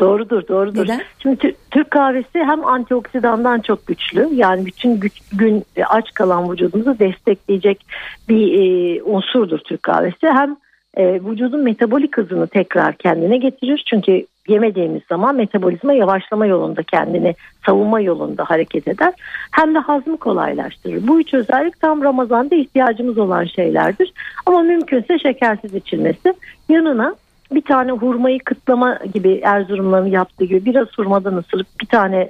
Doğrudur, 0.00 0.48
doğrudur. 0.48 0.84
Neden? 0.84 1.02
Şimdi 1.22 1.54
Türk 1.70 1.90
kahvesi 1.90 2.38
hem 2.38 2.66
antioksidandan 2.66 3.60
çok 3.60 3.86
güçlü. 3.86 4.28
Yani 4.34 4.66
bütün 4.66 5.00
güç, 5.00 5.20
gün 5.32 5.64
aç 5.86 6.14
kalan 6.14 6.52
vücudumuzu 6.52 6.98
destekleyecek 6.98 7.86
bir 8.28 8.60
e, 8.60 9.02
unsurdur 9.02 9.58
Türk 9.58 9.82
kahvesi. 9.82 10.26
Hem 10.26 10.56
e, 10.96 11.20
vücudun 11.24 11.60
metabolik 11.60 12.16
hızını 12.16 12.46
tekrar 12.46 12.96
kendine 12.96 13.36
getirir. 13.36 13.84
Çünkü 13.90 14.26
yemediğimiz 14.50 15.02
zaman 15.08 15.36
metabolizma 15.36 15.92
yavaşlama 15.92 16.46
yolunda 16.46 16.82
kendini 16.82 17.34
savunma 17.66 18.00
yolunda 18.00 18.44
hareket 18.44 18.88
eder. 18.88 19.12
Hem 19.50 19.74
de 19.74 19.78
hazmı 19.78 20.16
kolaylaştırır. 20.16 21.06
Bu 21.06 21.20
üç 21.20 21.34
özellik 21.34 21.80
tam 21.80 22.02
Ramazan'da 22.02 22.54
ihtiyacımız 22.54 23.18
olan 23.18 23.44
şeylerdir. 23.44 24.12
Ama 24.46 24.62
mümkünse 24.62 25.18
şekersiz 25.18 25.74
içilmesi. 25.74 26.34
Yanına 26.68 27.14
bir 27.52 27.62
tane 27.62 27.92
hurmayı 27.92 28.38
kıtlama 28.38 28.98
gibi 29.14 29.40
Erzurumların 29.44 30.06
yaptığı 30.06 30.44
gibi 30.44 30.64
biraz 30.64 30.88
hurmadan 30.96 31.36
ısırıp 31.36 31.66
bir 31.80 31.86
tane 31.86 32.28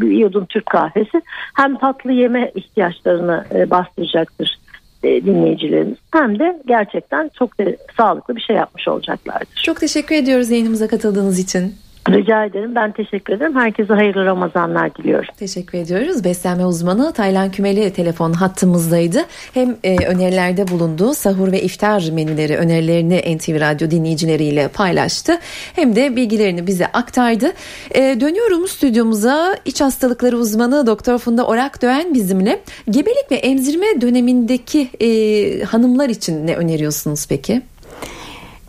bir 0.00 0.10
yudum 0.10 0.46
Türk 0.46 0.66
kahvesi 0.66 1.22
hem 1.56 1.76
tatlı 1.76 2.12
yeme 2.12 2.52
ihtiyaçlarını 2.54 3.44
e, 3.54 3.70
bastıracaktır 3.70 4.58
e, 5.02 5.24
dinleyicilerimiz 5.24 5.96
hem 6.12 6.38
de 6.38 6.62
gerçekten 6.66 7.30
çok 7.38 7.58
da 7.58 7.64
sağlıklı 7.96 8.36
bir 8.36 8.40
şey 8.40 8.56
yapmış 8.56 8.88
olacaklardır. 8.88 9.62
Çok 9.64 9.80
teşekkür 9.80 10.14
ediyoruz 10.14 10.50
yayınımıza 10.50 10.88
katıldığınız 10.88 11.38
için. 11.38 11.74
Rica 12.10 12.44
ederim. 12.44 12.74
Ben 12.74 12.92
teşekkür 12.92 13.32
ederim. 13.32 13.56
Herkese 13.56 13.94
hayırlı 13.94 14.24
Ramazanlar 14.24 14.94
diliyorum. 14.94 15.34
Teşekkür 15.36 15.78
ediyoruz. 15.78 16.24
Beslenme 16.24 16.66
uzmanı 16.66 17.12
Taylan 17.12 17.50
Kümeli 17.50 17.92
telefon 17.92 18.32
hattımızdaydı. 18.32 19.18
Hem 19.54 19.76
e, 19.84 20.06
önerilerde 20.06 20.68
bulundu. 20.68 21.14
Sahur 21.14 21.52
ve 21.52 21.62
iftar 21.62 22.10
menüleri 22.12 22.56
önerilerini 22.56 23.36
NTV 23.36 23.60
Radyo 23.60 23.90
dinleyicileriyle 23.90 24.68
paylaştı. 24.68 25.38
Hem 25.74 25.96
de 25.96 26.16
bilgilerini 26.16 26.66
bize 26.66 26.86
aktardı. 26.86 27.52
E, 27.94 28.00
dönüyorum 28.20 28.68
stüdyomuza. 28.68 29.56
İç 29.64 29.80
hastalıkları 29.80 30.36
uzmanı 30.36 30.86
Doktor 30.86 31.18
Funda 31.18 31.46
Orak 31.46 31.82
Döğen 31.82 32.14
bizimle. 32.14 32.60
Gebelik 32.90 33.30
ve 33.30 33.36
emzirme 33.36 34.00
dönemindeki 34.00 34.88
e, 35.00 35.64
hanımlar 35.64 36.08
için 36.08 36.46
ne 36.46 36.56
öneriyorsunuz 36.56 37.26
peki? 37.28 37.62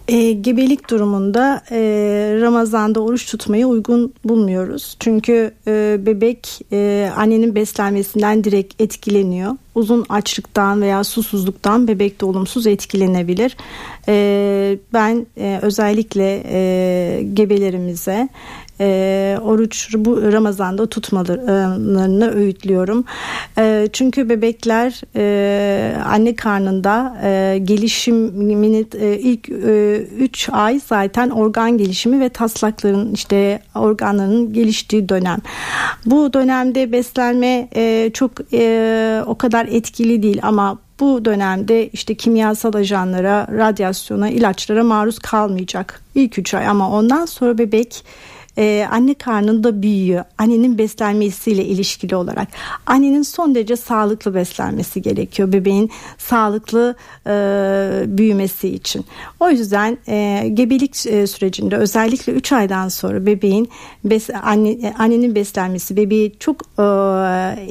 E, 0.10 0.32
gebelik 0.32 0.90
durumunda 0.90 1.62
e, 1.72 1.78
Ramazan'da 2.42 3.00
oruç 3.00 3.26
tutmayı 3.32 3.68
uygun 3.68 4.14
bulmuyoruz. 4.26 4.96
Çünkü 5.00 5.52
e, 5.68 5.98
bebek 6.06 6.62
e, 6.72 7.12
annenin 7.18 7.56
beslenmesinden 7.56 8.44
direkt 8.44 8.82
etkileniyor. 8.82 9.52
Uzun 9.76 10.06
açlıktan 10.10 10.82
veya 10.82 11.04
susuzluktan 11.04 11.88
bebek 11.88 12.22
de 12.22 12.26
olumsuz 12.26 12.68
etkilenebilir. 12.68 13.58
E, 14.08 14.78
ben 14.94 15.26
e, 15.38 15.60
özellikle 15.62 16.44
e, 16.46 17.24
gebelerimize 17.34 18.30
e, 18.80 19.38
oruç 19.42 19.96
bu 19.98 20.32
Ramazan'da 20.32 20.86
tutmalarını 20.86 22.32
öğütlüyorum. 22.36 23.06
E, 23.58 23.88
çünkü 23.94 24.30
bebekler 24.30 25.02
e, 25.16 25.96
anne 26.06 26.36
karnında 26.36 27.18
e, 27.24 27.58
gelişimini 27.64 28.86
e, 29.00 29.18
ilk 29.18 29.50
3 29.50 30.50
e, 30.50 30.52
ay 30.52 30.80
zaten 30.86 31.30
organ 31.30 31.78
gelişimi 31.78 32.20
ve 32.20 32.30
taslakların 32.30 33.14
işte 33.14 33.60
organların 33.76 34.54
geliştiği 34.54 35.10
dönem. 35.10 35.40
Bu 36.06 36.34
dönemde 36.34 36.92
beslenme 36.92 37.70
e, 37.76 38.12
çok 38.14 38.32
e, 38.54 39.24
o 39.26 39.38
kadar 39.38 39.66
etkili 39.66 40.24
değil 40.24 40.40
ama 40.44 40.78
bu 41.00 41.26
dönemde 41.26 41.90
işte 41.90 42.16
kimyasal 42.16 42.74
ajanlara, 42.74 43.48
radyasyona, 43.52 44.30
ilaçlara 44.30 44.84
maruz 44.84 45.20
kalmayacak 45.20 46.02
ilk 46.16 46.40
3 46.40 46.54
ay 46.54 46.68
ama 46.68 46.90
ondan 46.92 47.26
sonra 47.26 47.58
bebek 47.58 48.04
e, 48.60 48.88
anne 48.92 49.14
karnında 49.14 49.82
büyüyor. 49.82 50.24
Annenin 50.38 50.78
beslenmesiyle 50.78 51.66
ilişkili 51.66 52.16
olarak. 52.16 52.48
Annenin 52.86 53.22
son 53.22 53.56
derece 53.56 53.76
sağlıklı 53.76 54.36
beslenmesi 54.36 55.02
gerekiyor 55.02 55.54
bebeğin 55.54 55.92
sağlıklı 56.18 56.96
e, 57.28 57.32
büyümesi 58.18 58.68
için. 58.68 59.06
O 59.40 59.50
yüzden 59.50 59.98
e, 60.08 60.48
gebelik 60.54 61.06
e, 61.08 61.28
sürecinde 61.28 61.76
özellikle 61.76 62.34
3 62.34 62.52
aydan 62.52 62.90
sonra 62.90 63.26
bebeğin 63.26 63.70
bes, 64.04 64.30
anne, 64.44 64.94
annenin 64.98 65.36
beslenmesi 65.36 65.98
bebeği 65.98 66.36
çok 66.40 66.62
e, 66.80 66.86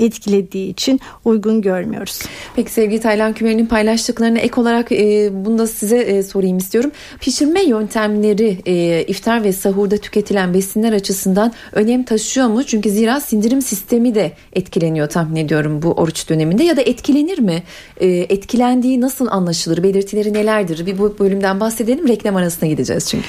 etkilediği 0.05 0.71
için 0.71 1.01
uygun 1.25 1.63
görmüyoruz. 1.63 2.23
Peki 2.57 2.73
sevgili 2.73 3.01
Taylan 3.01 3.33
Kümer'in 3.33 3.67
paylaştıklarına 3.67 4.39
ek 4.39 4.61
olarak 4.61 4.93
e, 4.93 5.31
bunu 5.33 5.59
da 5.59 5.67
size 5.67 5.99
e, 5.99 6.23
sorayım 6.23 6.59
istiyorum. 6.59 6.91
Pişirme 7.21 7.63
yöntemleri 7.63 8.59
e, 8.67 9.03
iftar 9.03 9.45
ve 9.45 9.53
sahurda 9.53 9.97
tüketilen 9.97 10.55
besin 10.55 10.78
besinler 10.79 10.93
açısından 10.93 11.53
önem 11.73 12.03
taşıyor 12.05 12.47
mu? 12.47 12.65
Çünkü 12.65 12.91
zira 12.91 13.21
sindirim 13.21 13.63
sistemi 13.63 14.15
de 14.15 14.33
etkileniyor 14.53 15.09
tahmin 15.09 15.37
ediyorum 15.37 15.83
bu 15.83 15.93
oruç 15.93 16.29
döneminde 16.29 16.65
ya 16.65 16.77
da 16.77 16.83
etkilenir 16.83 17.39
mi? 17.39 17.63
E, 18.01 18.07
etkilendiği 18.07 19.01
nasıl 19.01 19.27
anlaşılır? 19.27 19.83
Belirtileri 19.83 20.33
nelerdir? 20.33 20.87
Bir 20.87 20.99
bu 20.99 21.17
bölümden 21.19 21.61
bahsedelim. 21.61 22.09
Reklam 22.09 22.37
arasına 22.37 22.69
gideceğiz 22.69 23.09
çünkü. 23.09 23.29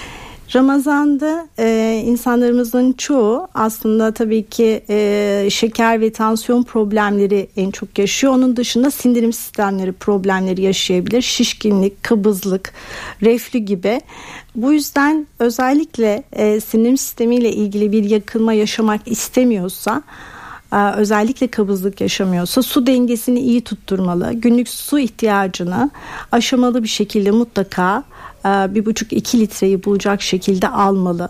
Ramazan'da 0.56 1.48
e, 1.60 2.02
insanlarımızın 2.06 2.94
çoğu 2.94 3.48
aslında 3.54 4.12
tabii 4.12 4.44
ki 4.44 4.84
e, 4.90 5.48
şeker 5.52 6.02
ve 6.02 6.12
tansiyon 6.12 6.64
problemleri 6.64 7.50
en 7.58 7.72
çok 7.72 8.00
yaşıyor. 8.00 8.34
Onun 8.34 8.58
dışında 8.58 8.92
sindirim 8.92 9.34
sistemleri 9.34 9.92
problemleri 9.92 10.62
yaşayabilir. 10.62 11.22
Şişkinlik, 11.22 12.04
kabızlık, 12.04 12.74
reflü 13.22 13.60
gibi. 13.60 14.02
Bu 14.56 14.74
yüzden 14.74 15.28
özellikle 15.40 16.24
e, 16.32 16.60
sindirim 16.60 16.98
sistemiyle 16.98 17.52
ilgili 17.52 17.92
bir 17.92 18.04
yakılma 18.04 18.54
yaşamak 18.54 19.02
istemiyorsa 19.06 20.04
özellikle 20.72 21.48
kabızlık 21.48 22.02
yaşamıyorsa 22.02 22.62
su 22.62 22.88
dengesini 22.88 23.40
iyi 23.40 23.62
tutturmalı. 23.62 24.34
Günlük 24.34 24.70
su 24.70 25.00
ihtiyacını 25.00 25.92
aşamalı 26.32 26.84
bir 26.84 26.88
şekilde 26.88 27.32
mutlaka 27.32 28.04
e, 28.46 28.50
bir 28.76 28.86
buçuk 28.86 29.14
iki 29.14 29.40
litreyi 29.40 29.84
bulacak 29.84 30.22
şekilde 30.22 30.68
almalı. 30.68 31.30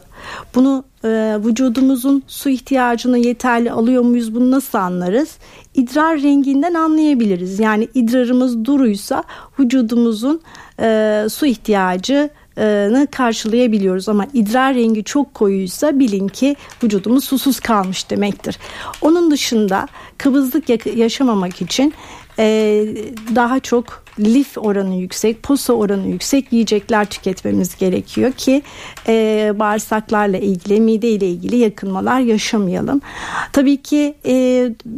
Bunu 0.56 0.84
e, 1.04 1.38
vücudumuzun 1.46 2.24
su 2.28 2.50
ihtiyacını 2.50 3.18
yeterli 3.18 3.72
alıyor 3.72 4.04
muyuz 4.04 4.36
bunu 4.36 4.52
nasıl 4.52 4.78
anlarız? 4.78 5.38
İdrar 5.74 6.22
renginden 6.22 6.74
anlayabiliriz. 6.74 7.60
Yani 7.60 7.88
idrarımız 7.94 8.66
duruysa 8.66 9.24
vücudumuzun 9.60 10.42
e, 10.80 11.26
su 11.30 11.46
ihtiyacı 11.46 12.30
karşılayabiliyoruz 13.12 14.10
ama 14.10 14.28
idrar 14.34 14.76
rengi 14.76 15.04
çok 15.04 15.34
koyuysa 15.34 16.00
bilin 16.00 16.28
ki 16.28 16.56
vücudumuz 16.84 17.24
susuz 17.24 17.60
kalmış 17.60 18.10
demektir. 18.10 18.58
Onun 19.02 19.32
dışında 19.32 19.88
kıvızlık 20.18 20.70
yaşamamak 20.98 21.62
için 21.62 21.94
daha 23.36 23.60
çok 23.60 24.04
lif 24.20 24.58
oranı 24.58 24.96
yüksek, 24.96 25.44
posa 25.44 25.74
oranı 25.74 26.08
yüksek 26.08 26.54
yiyecekler 26.54 27.06
tüketmemiz 27.06 27.78
gerekiyor 27.78 28.32
ki 28.32 28.62
e, 29.08 29.54
bağırsaklarla 29.56 30.38
ilgili, 30.38 30.82
mide 30.82 31.10
ile 31.10 31.30
ilgili 31.30 31.56
yakınmalar 31.56 32.20
yaşamayalım. 32.20 33.02
Tabii 33.54 33.78
ki 33.78 34.16
e, 34.26 34.34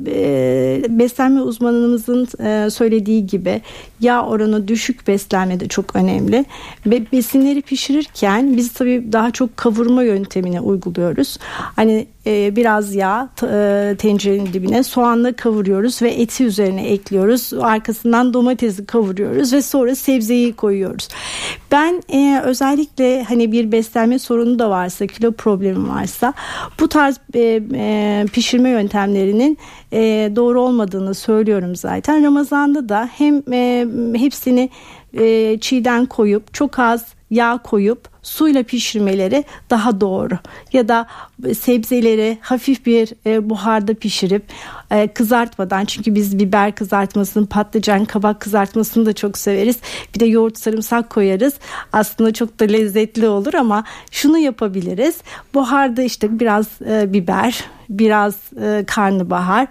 e, 0.08 0.84
beslenme 0.89 1.41
uzmanımızın 1.41 2.28
e, 2.45 2.69
söylediği 2.69 3.28
gibi 3.28 3.62
yağ 4.02 4.26
oranı 4.26 4.68
düşük 4.68 5.08
beslenme 5.08 5.60
de 5.60 5.68
çok 5.68 5.96
önemli. 5.96 6.46
Ve 6.86 7.12
besinleri 7.12 7.62
pişirirken 7.62 8.58
biz 8.58 8.74
tabii 8.74 9.06
daha 9.12 9.32
çok 9.32 9.58
kavurma 9.58 10.04
yöntemini 10.04 10.62
uyguluyoruz. 10.62 11.38
Hani 11.76 12.08
e, 12.26 12.56
biraz 12.56 12.96
yağ 12.96 13.30
e, 13.44 13.96
tencerenin 13.98 14.54
dibine 14.54 14.84
soğanla 14.84 15.34
kavuruyoruz 15.34 16.02
ve 16.02 16.10
eti 16.10 16.44
üzerine 16.44 16.88
ekliyoruz. 16.88 17.54
Arkasından 17.62 18.34
domatesi 18.34 18.86
kavuruyoruz 18.86 19.54
ve 19.54 19.62
sonra 19.62 19.96
sebzeyi 19.96 20.54
koyuyoruz. 20.54 21.08
Ben 21.72 22.04
e, 22.14 22.42
özellikle 22.44 23.24
hani 23.24 23.52
bir 23.52 23.72
beslenme 23.72 24.20
sorunu 24.20 24.60
da 24.60 24.70
varsa, 24.70 25.08
kilo 25.08 25.32
problemi 25.32 25.90
varsa 25.90 26.34
bu 26.80 26.88
tarz 26.88 27.20
e, 27.34 27.62
e, 27.74 28.26
pişirme 28.34 28.70
yöntemlerinin 28.70 29.58
e, 29.94 30.32
doğru 30.36 30.62
olmadığını 30.62 31.14
söylüyorum 31.14 31.76
zaten. 31.76 32.24
Ramazan'da 32.24 32.90
da 32.90 33.10
hem 33.18 33.44
e, 33.54 33.88
hepsini 34.16 34.70
e, 35.14 35.58
çiğden 35.60 36.06
koyup 36.06 36.54
çok 36.54 36.80
az 36.80 37.06
yağ 37.32 37.58
koyup 37.58 38.10
suyla 38.22 38.64
pişirmeleri 38.64 39.44
daha 39.70 40.02
doğru. 40.02 40.38
Ya 40.74 40.88
da 40.88 41.08
sebzeleri 41.60 42.38
hafif 42.42 42.86
bir 42.86 43.14
e, 43.26 43.50
buharda 43.50 43.94
pişirip 43.94 44.44
e, 44.92 45.08
kızartmadan 45.08 45.86
çünkü 45.86 46.16
biz 46.16 46.40
biber 46.40 46.76
kızartmasını, 46.76 47.46
patlıcan, 47.46 48.06
kabak 48.06 48.40
kızartmasını 48.40 49.06
da 49.06 49.14
çok 49.14 49.38
severiz. 49.38 49.78
Bir 50.16 50.20
de 50.20 50.26
yoğurt 50.26 50.58
sarımsak 50.58 51.10
koyarız. 51.10 51.54
Aslında 51.94 52.34
çok 52.34 52.60
da 52.60 52.66
lezzetli 52.66 53.28
olur 53.28 53.54
ama 53.54 53.84
şunu 54.12 54.38
yapabiliriz. 54.38 55.18
Buharda 55.54 56.02
işte 56.02 56.40
biraz 56.40 56.68
e, 56.88 57.14
biber, 57.14 57.64
biraz 57.90 58.36
karnabahar 58.88 59.68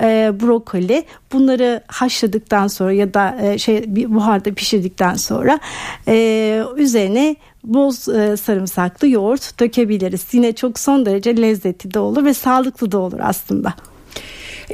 e, 0.00 0.32
brokoli 0.40 1.04
bunları 1.32 1.80
haşladıktan 1.86 2.66
sonra 2.66 2.92
ya 2.92 3.14
da 3.14 3.36
e, 3.42 3.58
şey 3.58 3.84
buharda 3.86 4.54
pişirdikten 4.54 5.14
sonra 5.14 5.60
e, 6.08 6.62
üzerine 6.76 7.36
bol 7.64 7.92
e, 7.92 8.36
sarımsaklı 8.36 9.08
yoğurt 9.08 9.60
dökebiliriz. 9.60 10.26
Yine 10.32 10.52
çok 10.52 10.78
son 10.78 11.06
derece 11.06 11.36
lezzetli 11.36 11.94
de 11.94 11.98
olur 11.98 12.24
ve 12.24 12.34
sağlıklı 12.34 12.92
da 12.92 12.98
olur 12.98 13.18
aslında 13.22 13.74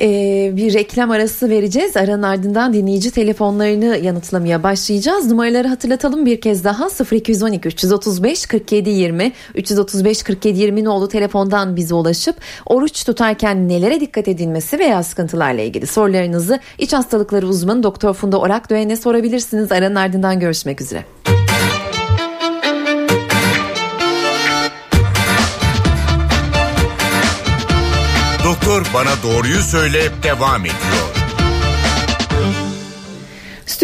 e, 0.00 0.50
bir 0.56 0.74
reklam 0.74 1.10
arası 1.10 1.50
vereceğiz. 1.50 1.96
Aranın 1.96 2.22
ardından 2.22 2.72
dinleyici 2.72 3.10
telefonlarını 3.10 3.98
yanıtlamaya 4.02 4.62
başlayacağız. 4.62 5.26
Numaraları 5.26 5.68
hatırlatalım 5.68 6.26
bir 6.26 6.40
kez 6.40 6.64
daha 6.64 6.88
0212 7.12 7.68
335 7.68 8.46
47 8.46 8.90
20 8.90 9.32
335 9.54 10.22
47 10.22 10.58
20 10.58 10.88
oldu 10.88 11.08
telefondan 11.08 11.76
bize 11.76 11.94
ulaşıp 11.94 12.36
oruç 12.66 13.04
tutarken 13.04 13.68
nelere 13.68 14.00
dikkat 14.00 14.28
edilmesi 14.28 14.78
veya 14.78 15.02
sıkıntılarla 15.02 15.62
ilgili 15.62 15.86
sorularınızı 15.86 16.60
iç 16.78 16.92
hastalıkları 16.92 17.46
uzmanı 17.46 17.82
Doktor 17.82 18.14
Funda 18.14 18.38
Orak 18.38 18.70
Döğen'e 18.70 18.96
sorabilirsiniz. 18.96 19.72
Aranın 19.72 19.94
ardından 19.94 20.40
görüşmek 20.40 20.80
üzere. 20.80 21.13
Bana 28.94 29.22
Doğruyu 29.22 29.62
Söyle 29.62 30.10
devam 30.22 30.64
ediyor. 30.64 31.23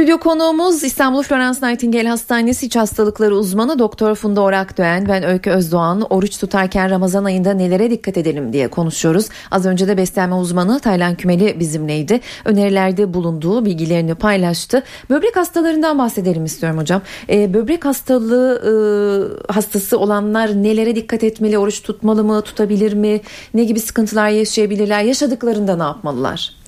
Stüdyo 0.00 0.18
konuğumuz 0.18 0.84
İstanbul 0.84 1.22
Florence 1.22 1.58
Nightingale 1.62 2.08
Hastanesi 2.08 2.66
İç 2.66 2.76
Hastalıkları 2.76 3.36
uzmanı 3.36 3.78
Doktor 3.78 4.14
Funda 4.14 4.40
Orakdoğan. 4.40 5.08
Ben 5.08 5.22
Öykü 5.22 5.50
Özdoğan. 5.50 6.06
Oruç 6.10 6.38
tutarken 6.38 6.90
Ramazan 6.90 7.24
ayında 7.24 7.54
nelere 7.54 7.90
dikkat 7.90 8.16
edelim 8.16 8.52
diye 8.52 8.68
konuşuyoruz. 8.68 9.28
Az 9.50 9.66
önce 9.66 9.88
de 9.88 9.96
beslenme 9.96 10.34
uzmanı 10.34 10.80
Taylan 10.80 11.14
Kümeli 11.14 11.60
bizimleydi. 11.60 12.20
Önerilerde 12.44 13.14
bulunduğu 13.14 13.64
bilgilerini 13.64 14.14
paylaştı. 14.14 14.82
Böbrek 15.10 15.36
hastalarından 15.36 15.98
bahsedelim 15.98 16.44
istiyorum 16.44 16.78
hocam. 16.78 17.02
Ee, 17.30 17.54
böbrek 17.54 17.84
hastalığı 17.84 18.60
e, 19.48 19.52
hastası 19.52 19.98
olanlar 19.98 20.62
nelere 20.62 20.96
dikkat 20.96 21.24
etmeli? 21.24 21.58
Oruç 21.58 21.82
tutmalı 21.82 22.24
mı? 22.24 22.42
Tutabilir 22.42 22.92
mi? 22.92 23.20
Ne 23.54 23.64
gibi 23.64 23.80
sıkıntılar 23.80 24.28
yaşayabilirler? 24.28 25.02
Yaşadıklarında 25.02 25.76
ne 25.76 25.82
yapmalılar? 25.82 26.59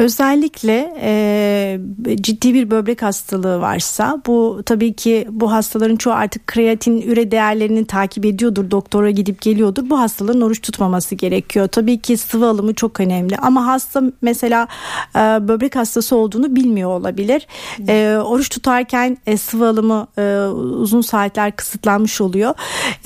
Özellikle 0.00 0.94
e, 1.00 1.80
ciddi 2.20 2.54
bir 2.54 2.70
böbrek 2.70 3.02
hastalığı 3.02 3.60
varsa 3.60 4.22
bu 4.26 4.62
tabii 4.66 4.92
ki 4.92 5.26
bu 5.30 5.52
hastaların 5.52 5.96
çoğu 5.96 6.12
artık 6.12 6.46
kreatin 6.46 7.02
üre 7.02 7.30
değerlerini 7.30 7.84
takip 7.84 8.24
ediyordur 8.24 8.70
doktora 8.70 9.10
gidip 9.10 9.42
geliyordur. 9.42 9.90
Bu 9.90 10.00
hastaların 10.00 10.40
oruç 10.40 10.62
tutmaması 10.62 11.14
gerekiyor. 11.14 11.68
Tabii 11.68 12.00
ki 12.00 12.16
sıvı 12.16 12.46
alımı 12.46 12.74
çok 12.74 13.00
önemli. 13.00 13.36
Ama 13.36 13.66
hasta 13.66 14.02
mesela 14.22 14.68
e, 15.16 15.18
böbrek 15.18 15.76
hastası 15.76 16.16
olduğunu 16.16 16.56
bilmiyor 16.56 16.90
olabilir. 16.90 17.46
E, 17.88 18.16
oruç 18.24 18.48
tutarken 18.48 19.18
e, 19.26 19.36
sıvı 19.36 19.68
alımı 19.68 20.06
e, 20.18 20.46
uzun 20.54 21.00
saatler 21.00 21.56
kısıtlanmış 21.56 22.20
oluyor. 22.20 22.54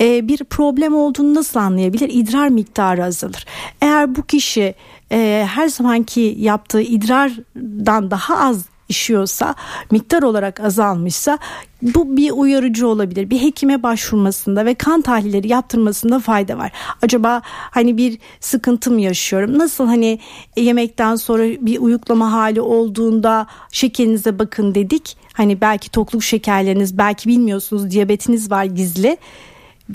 E, 0.01 0.27
bir 0.27 0.43
problem 0.43 0.95
olduğunu 0.95 1.33
nasıl 1.33 1.59
anlayabilir? 1.59 2.09
İdrar 2.13 2.47
miktarı 2.47 3.05
azalır. 3.05 3.45
Eğer 3.81 4.15
bu 4.15 4.21
kişi 4.21 4.75
e, 5.11 5.47
her 5.49 5.67
zamanki 5.67 6.35
yaptığı 6.39 6.81
idrardan 6.81 8.11
daha 8.11 8.37
az 8.37 8.65
işiyorsa 8.89 9.55
miktar 9.91 10.23
olarak 10.23 10.59
azalmışsa 10.59 11.37
bu 11.81 12.17
bir 12.17 12.31
uyarıcı 12.31 12.87
olabilir. 12.87 13.29
Bir 13.29 13.41
hekime 13.41 13.83
başvurmasında 13.83 14.65
ve 14.65 14.73
kan 14.73 15.01
tahlilleri 15.01 15.47
yaptırmasında 15.47 16.19
fayda 16.19 16.57
var. 16.57 16.71
Acaba 17.01 17.41
hani 17.45 17.97
bir 17.97 18.17
sıkıntı 18.39 18.91
mı 18.91 19.01
yaşıyorum? 19.01 19.57
Nasıl 19.57 19.85
hani 19.85 20.19
yemekten 20.57 21.15
sonra 21.15 21.43
bir 21.43 21.79
uyuklama 21.79 22.31
hali 22.31 22.61
olduğunda 22.61 23.47
şekerinize 23.71 24.39
bakın 24.39 24.75
dedik. 24.75 25.17
Hani 25.33 25.61
belki 25.61 25.91
tokluk 25.91 26.23
şekerleriniz 26.23 26.97
belki 26.97 27.29
bilmiyorsunuz 27.29 27.91
diyabetiniz 27.91 28.51
var 28.51 28.63
gizli 28.63 29.17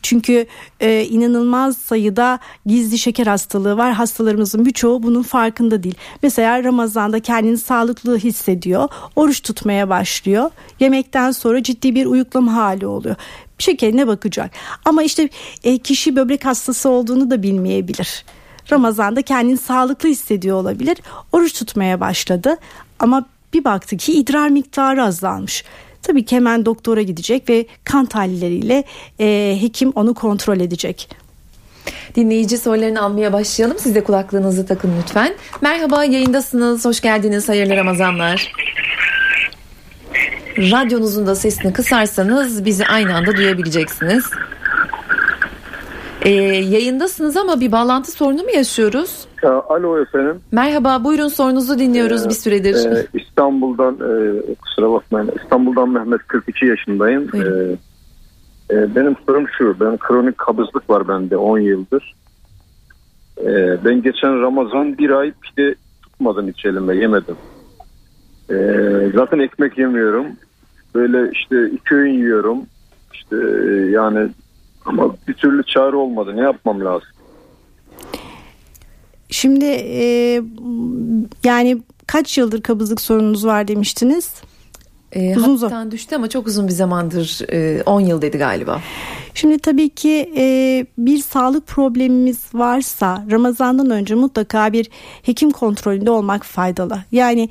çünkü 0.02 0.46
e, 0.80 1.04
inanılmaz 1.04 1.76
sayıda 1.76 2.38
gizli 2.66 2.98
şeker 2.98 3.26
hastalığı 3.26 3.76
var. 3.76 3.92
Hastalarımızın 3.92 4.66
birçoğu 4.66 5.02
bunun 5.02 5.22
farkında 5.22 5.82
değil. 5.82 5.94
Mesela 6.22 6.64
Ramazan'da 6.64 7.20
kendini 7.20 7.58
sağlıklı 7.58 8.18
hissediyor. 8.18 8.88
Oruç 9.16 9.40
tutmaya 9.40 9.88
başlıyor. 9.88 10.50
Yemekten 10.80 11.30
sonra 11.30 11.62
ciddi 11.62 11.94
bir 11.94 12.06
uyuklama 12.06 12.54
hali 12.54 12.86
oluyor. 12.86 13.16
Şekerine 13.58 14.06
bakacak. 14.06 14.50
Ama 14.84 15.02
işte 15.02 15.28
e, 15.64 15.78
kişi 15.78 16.16
böbrek 16.16 16.44
hastası 16.44 16.88
olduğunu 16.88 17.30
da 17.30 17.42
bilmeyebilir. 17.42 18.24
Ramazan'da 18.72 19.22
kendini 19.22 19.56
sağlıklı 19.56 20.08
hissediyor 20.08 20.56
olabilir. 20.56 20.98
Oruç 21.32 21.52
tutmaya 21.52 22.00
başladı. 22.00 22.56
Ama 22.98 23.26
bir 23.52 23.64
baktı 23.64 23.96
ki 23.96 24.12
idrar 24.12 24.48
miktarı 24.48 25.04
azalmış. 25.04 25.64
Tabii 26.02 26.24
ki 26.24 26.36
hemen 26.36 26.66
doktora 26.66 27.02
gidecek 27.02 27.48
ve 27.48 27.66
kan 27.84 28.06
tahlilleriyle 28.06 28.84
e, 29.20 29.58
hekim 29.60 29.90
onu 29.90 30.14
kontrol 30.14 30.60
edecek. 30.60 31.08
Dinleyici 32.14 32.58
sorularını 32.58 33.02
almaya 33.02 33.32
başlayalım. 33.32 33.78
Siz 33.78 33.94
de 33.94 34.04
kulaklığınızı 34.04 34.66
takın 34.66 34.92
lütfen. 35.02 35.34
Merhaba 35.60 36.04
yayındasınız. 36.04 36.84
Hoş 36.84 37.00
geldiniz. 37.00 37.48
Hayırlı 37.48 37.76
Ramazanlar. 37.76 38.52
Radyonuzun 40.58 41.26
da 41.26 41.34
sesini 41.34 41.72
kısarsanız 41.72 42.64
bizi 42.64 42.86
aynı 42.86 43.16
anda 43.16 43.36
duyabileceksiniz. 43.36 44.24
Ee, 46.22 46.30
yayındasınız 46.30 47.36
ama 47.36 47.60
bir 47.60 47.72
bağlantı 47.72 48.12
sorunu 48.12 48.42
mu 48.42 48.50
yaşıyoruz? 48.54 49.26
Alo 49.42 50.02
efendim. 50.02 50.40
Merhaba 50.52 51.04
buyurun 51.04 51.28
sorunuzu 51.28 51.78
dinliyoruz 51.78 52.26
ee, 52.26 52.28
bir 52.28 52.34
süredir. 52.34 52.74
E, 52.74 53.06
İstanbul'dan 53.14 53.94
e, 53.94 54.54
kusura 54.54 54.90
bakmayın 54.90 55.30
İstanbul'dan 55.42 55.88
Mehmet 55.88 56.20
42 56.26 56.66
yaşındayım. 56.66 57.30
E, 57.34 57.38
e, 58.74 58.94
benim 58.94 59.16
sorum 59.26 59.46
şu 59.58 59.80
ben 59.80 59.96
kronik 59.96 60.38
kabızlık 60.38 60.90
var 60.90 61.08
bende 61.08 61.36
10 61.36 61.58
yıldır. 61.58 62.14
E, 63.38 63.84
ben 63.84 64.02
geçen 64.02 64.42
Ramazan 64.42 64.98
bir 64.98 65.10
ay 65.10 65.32
pide 65.32 65.74
tutmadım 66.02 66.48
hiç 66.48 66.64
elime 66.64 66.96
yemedim. 66.96 67.36
E, 68.50 68.56
zaten 69.14 69.38
ekmek 69.38 69.78
yemiyorum. 69.78 70.26
Böyle 70.94 71.30
işte 71.32 71.70
iki 71.70 71.94
öğün 71.94 72.12
yiyorum. 72.12 72.58
İşte 73.12 73.36
e, 73.36 73.90
yani 73.90 74.28
ama 74.90 75.16
bir 75.28 75.34
türlü 75.34 75.64
çare 75.64 75.96
olmadı. 75.96 76.36
Ne 76.36 76.40
yapmam 76.40 76.84
lazım? 76.84 77.08
Şimdi 79.30 79.64
e, 79.64 80.42
yani 81.44 81.82
kaç 82.06 82.38
yıldır 82.38 82.62
kabızlık 82.62 83.00
sorununuz 83.00 83.46
var 83.46 83.68
demiştiniz? 83.68 84.42
E, 85.12 85.36
uzun 85.36 85.56
zaman 85.56 85.90
düştü 85.90 86.16
ama 86.16 86.28
çok 86.28 86.46
uzun 86.46 86.68
bir 86.68 86.72
zamandır 86.72 87.40
10 87.86 88.00
e, 88.00 88.08
yıl 88.08 88.22
dedi 88.22 88.38
galiba. 88.38 88.80
Şimdi 89.34 89.58
tabii 89.58 89.88
ki 89.88 90.32
e, 90.36 90.86
bir 90.98 91.18
sağlık 91.18 91.66
problemimiz 91.66 92.38
varsa 92.54 93.24
Ramazan'dan 93.30 93.90
önce 93.90 94.14
mutlaka 94.14 94.72
bir 94.72 94.90
hekim 95.22 95.50
kontrolünde 95.50 96.10
olmak 96.10 96.44
faydalı. 96.44 96.98
Yani 97.12 97.48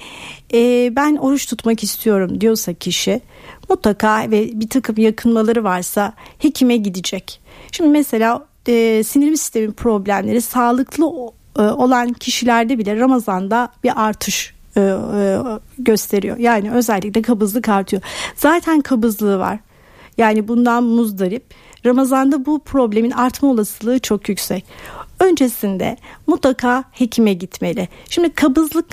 e, 0.54 0.92
ben 0.96 1.16
oruç 1.16 1.46
tutmak 1.46 1.84
istiyorum 1.84 2.42
diyorsa 2.42 2.74
kişi 2.74 3.22
mutlaka 3.70 4.32
ve 4.32 4.60
bir 4.60 4.70
takım 4.70 4.96
yakınmaları 4.98 5.64
varsa 5.64 6.14
hekime 6.38 6.78
gidecek. 6.78 7.42
Şimdi 7.72 7.90
mesela 7.90 8.46
e, 8.68 9.04
sinir 9.04 9.36
sistemi 9.36 9.72
problemleri 9.72 10.42
sağlıklı 10.42 11.06
e, 11.60 11.62
olan 11.62 12.14
kişilerde 12.14 12.78
bile 12.78 13.00
Ramazan'da 13.00 13.70
bir 13.84 14.02
artış 14.06 14.59
gösteriyor. 15.78 16.38
Yani 16.38 16.72
özellikle 16.72 17.22
kabızlık 17.22 17.70
artıyor. 17.70 18.02
Zaten 18.36 18.82
kabızlığı 18.82 19.40
var. 19.40 19.60
Yani 20.18 20.48
bundan 20.48 20.84
muzdarip. 20.84 21.44
Ramazan'da 21.86 22.46
bu 22.46 22.60
problemin 22.60 23.12
artma 23.12 23.50
olasılığı 23.50 24.00
çok 24.00 24.30
yüksek. 24.30 24.66
Öncesinde 25.20 25.98
mutlaka 26.28 26.84
hekime 26.92 27.34
gitmeli. 27.34 27.88
Şimdi 28.10 28.34
kabızlık 28.34 28.86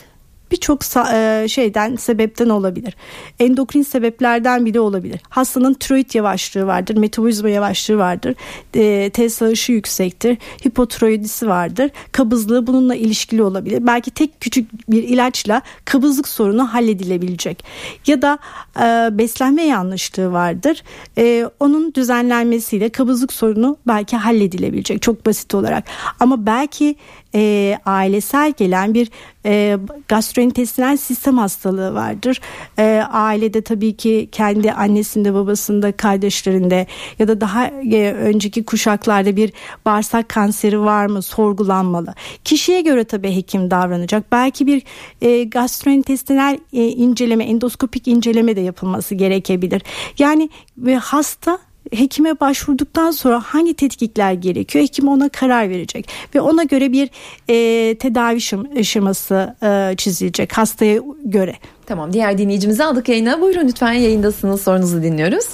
birçok 0.57 0.81
e, 1.13 1.47
şeyden 1.49 1.97
sebepten 1.97 2.49
olabilir. 2.49 2.97
Endokrin 3.39 3.83
sebeplerden 3.83 4.67
bile 4.67 4.81
olabilir. 4.81 5.21
Hastanın 5.29 5.75
tiroid 5.75 6.15
yavaşlığı 6.15 6.67
vardır, 6.67 6.97
metabolizma 6.97 7.49
yavaşlığı 7.49 7.99
vardır, 7.99 8.35
e, 8.75 9.11
TSH'ı 9.11 9.73
yüksektir, 9.73 10.39
hipotiroidisi 10.67 11.49
vardır, 11.49 11.91
kabızlığı 12.13 12.67
bununla 12.67 12.95
ilişkili 12.95 13.43
olabilir. 13.43 13.87
Belki 13.87 14.11
tek 14.11 14.41
küçük 14.41 14.91
bir 14.91 15.03
ilaçla 15.03 15.63
kabızlık 15.85 16.29
sorunu 16.29 16.75
halledilebilecek. 16.75 17.65
Ya 18.07 18.23
da 18.23 18.39
e, 18.81 19.19
beslenme 19.19 19.63
yanlışlığı 19.63 20.33
vardır. 20.33 20.83
E, 21.19 21.51
onun 21.61 21.95
düzenlenmesiyle 21.95 22.89
kabızlık 22.89 23.33
sorunu 23.33 23.77
belki 23.87 24.17
halledilebilecek 24.17 25.03
çok 25.03 25.27
basit 25.27 25.55
olarak. 25.55 25.85
Ama 26.21 26.47
belki 26.47 26.97
e, 27.37 27.79
ailesel 27.87 28.53
gelen 28.53 28.95
bir 28.95 29.11
e, 29.47 29.79
gastrointestinal 30.09 30.97
sistem 30.97 31.39
hastalığı 31.39 31.95
vardır. 31.95 32.41
E, 32.79 33.03
ailede 33.11 33.61
tabii 33.61 33.97
ki 33.97 34.29
kendi 34.33 34.73
annesinde, 34.73 35.35
babasında, 35.35 35.93
kardeşlerinde 35.93 36.87
ya 37.19 37.29
da 37.29 37.41
daha 37.41 37.67
e, 37.67 38.13
önceki 38.13 38.65
kuşaklarda 38.65 39.37
bir 39.37 39.53
bağırsak 39.85 40.29
kanseri 40.29 40.81
var 40.81 41.07
mı 41.07 41.23
sorgulanmalı. 41.23 42.15
Kişiye 42.45 42.81
göre 42.81 43.05
tabii 43.05 43.37
hekim 43.37 43.71
davranacak. 43.71 44.33
Belki 44.33 44.67
bir 44.67 44.83
e, 45.21 45.45
gastrointestinal 45.45 46.59
e, 46.73 46.89
inceleme, 46.89 47.45
endoskopik 47.45 48.09
inceleme 48.09 48.57
de 48.57 48.61
yapılması 48.61 49.15
gerekebilir. 49.15 49.83
Yani 50.19 50.51
ve 50.79 50.97
hasta 50.97 51.59
hekime 51.93 52.41
başvurduktan 52.41 53.11
sonra 53.11 53.41
hangi 53.41 53.75
tetkikler 53.75 54.33
gerekiyor 54.33 54.85
hekim 54.85 55.09
ona 55.09 55.29
karar 55.29 55.71
verecek 55.71 56.09
ve 56.35 56.41
ona 56.41 56.63
göre 56.63 56.93
bir 56.93 57.11
e, 57.49 57.95
tedavi 57.99 58.41
şeması 58.85 59.57
e, 59.63 59.97
çizilecek 59.97 60.59
hastaya 60.59 61.01
göre. 61.25 61.55
Tamam 61.87 62.13
diğer 62.13 62.39
dinleyicimizi 62.39 62.85
aldık 62.85 63.09
yayına 63.09 63.41
buyurun 63.41 63.69
lütfen 63.69 63.93
yayındasınız 63.93 64.63
sorunuzu 64.63 65.03
dinliyoruz. 65.03 65.47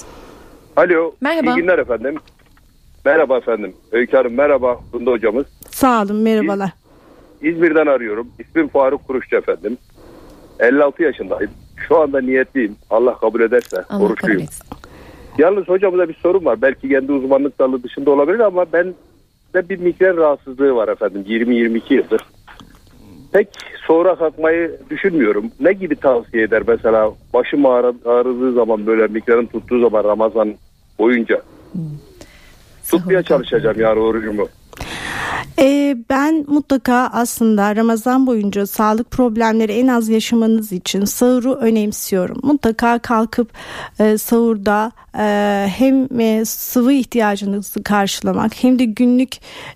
Alo 0.75 1.15
merhaba. 1.21 1.51
iyi 1.51 1.55
günler 1.55 1.79
efendim. 1.79 2.15
Merhaba 3.05 3.37
efendim. 3.37 3.73
Öykü 3.91 4.17
Hanım 4.17 4.33
merhaba 4.33 4.79
Funda 4.91 5.11
hocamız. 5.11 5.45
Sağ 5.71 6.01
olun 6.01 6.15
merhabalar. 6.15 6.69
İz, 7.41 7.55
İzmir'den 7.55 7.87
arıyorum. 7.87 8.27
İsmim 8.39 8.67
Faruk 8.67 9.07
Kuruşçu 9.07 9.35
efendim. 9.35 9.77
56 10.59 11.03
yaşındayım. 11.03 11.51
Şu 11.87 11.97
anda 12.01 12.21
niyetliyim. 12.21 12.75
Allah 12.89 13.17
kabul 13.17 13.41
ederse 13.41 13.83
Allah 13.89 14.03
oruçluyum. 14.03 14.37
kabul 14.37 14.43
etsin. 14.43 14.67
Yalnız 15.37 15.67
hocamıza 15.67 16.09
bir 16.09 16.13
sorun 16.13 16.45
var. 16.45 16.61
Belki 16.61 16.89
kendi 16.89 17.11
uzmanlık 17.11 17.59
dalı 17.59 17.83
dışında 17.83 18.11
olabilir 18.11 18.39
ama 18.39 18.65
ben 18.73 18.93
de 19.53 19.69
bir 19.69 19.79
migren 19.79 20.17
rahatsızlığı 20.17 20.75
var 20.75 20.87
efendim. 20.87 21.25
20-22 21.27 21.93
yıldır. 21.93 22.21
Pek 23.31 23.47
sonra 23.87 24.15
kalkmayı 24.15 24.79
düşünmüyorum. 24.89 25.51
Ne 25.59 25.73
gibi 25.73 25.95
tavsiye 25.95 26.43
eder 26.43 26.63
mesela 26.67 27.11
başım 27.33 27.65
ağrı, 27.65 27.93
ağrıdığı 28.05 28.53
zaman 28.53 28.85
böyle 28.85 29.07
migrenin 29.07 29.45
tuttuğu 29.45 29.81
zaman 29.81 30.03
Ramazan 30.03 30.53
boyunca. 30.99 31.41
Tutmaya 32.91 33.23
çalışacağım 33.23 33.79
yani 33.79 33.99
orucumu. 33.99 34.47
Ee, 35.59 35.97
ben 36.09 36.45
mutlaka 36.47 37.09
aslında 37.13 37.75
Ramazan 37.75 38.27
boyunca 38.27 38.65
sağlık 38.65 39.11
problemleri 39.11 39.71
en 39.71 39.87
az 39.87 40.09
yaşamanız 40.09 40.71
için 40.71 41.05
sahuru 41.05 41.53
önemsiyorum. 41.53 42.39
Mutlaka 42.43 42.99
kalkıp 42.99 43.49
e, 43.99 44.17
sahurda 44.17 44.91
e, 45.17 45.67
hem 45.67 46.19
e, 46.19 46.45
sıvı 46.45 46.93
ihtiyacınızı 46.93 47.83
karşılamak 47.83 48.63
hem 48.63 48.79
de 48.79 48.85
günlük 48.85 49.31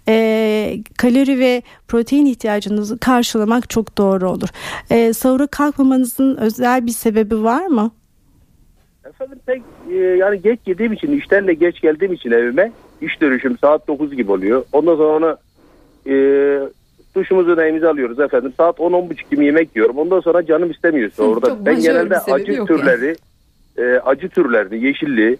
e, 0.07 0.79
kalori 0.97 1.39
ve 1.39 1.61
protein 1.87 2.25
ihtiyacınızı 2.25 2.97
karşılamak 2.97 3.69
çok 3.69 3.97
doğru 3.97 4.29
olur. 4.29 4.49
E, 4.89 5.13
sahura 5.13 5.47
kalkmamanızın 5.47 6.37
özel 6.37 6.85
bir 6.85 6.91
sebebi 6.91 7.43
var 7.43 7.65
mı? 7.65 7.91
Efendim 9.05 9.39
pek 9.45 9.61
e, 9.89 9.95
yani 9.95 10.41
geç 10.41 10.59
yediğim 10.65 10.93
için 10.93 11.11
işten 11.11 11.47
de 11.47 11.53
geç 11.53 11.81
geldiğim 11.81 12.13
için 12.13 12.31
evime 12.31 12.71
iş 13.01 13.21
dönüşüm 13.21 13.57
saat 13.57 13.87
9 13.87 14.15
gibi 14.15 14.31
oluyor. 14.31 14.65
Ondan 14.73 14.95
sonra 14.95 15.37
e, 16.09 16.15
duşumuzu 17.15 17.57
neyimizi 17.57 17.87
alıyoruz 17.87 18.19
efendim. 18.19 18.53
Saat 18.57 18.77
10-10.30 18.77 19.29
gibi 19.31 19.45
yemek 19.45 19.75
yiyorum. 19.75 19.97
Ondan 19.97 20.19
sonra 20.19 20.45
canım 20.45 20.71
istemiyorsa 20.71 21.23
Hı, 21.23 21.27
orada. 21.27 21.47
çok 21.47 21.65
Ben 21.65 21.79
genelde 21.79 22.17
acı 22.17 22.65
türleri 22.65 23.15
e, 23.77 23.83
acı 23.83 24.29
türlerini, 24.29 24.85
yeşilliği 24.85 25.37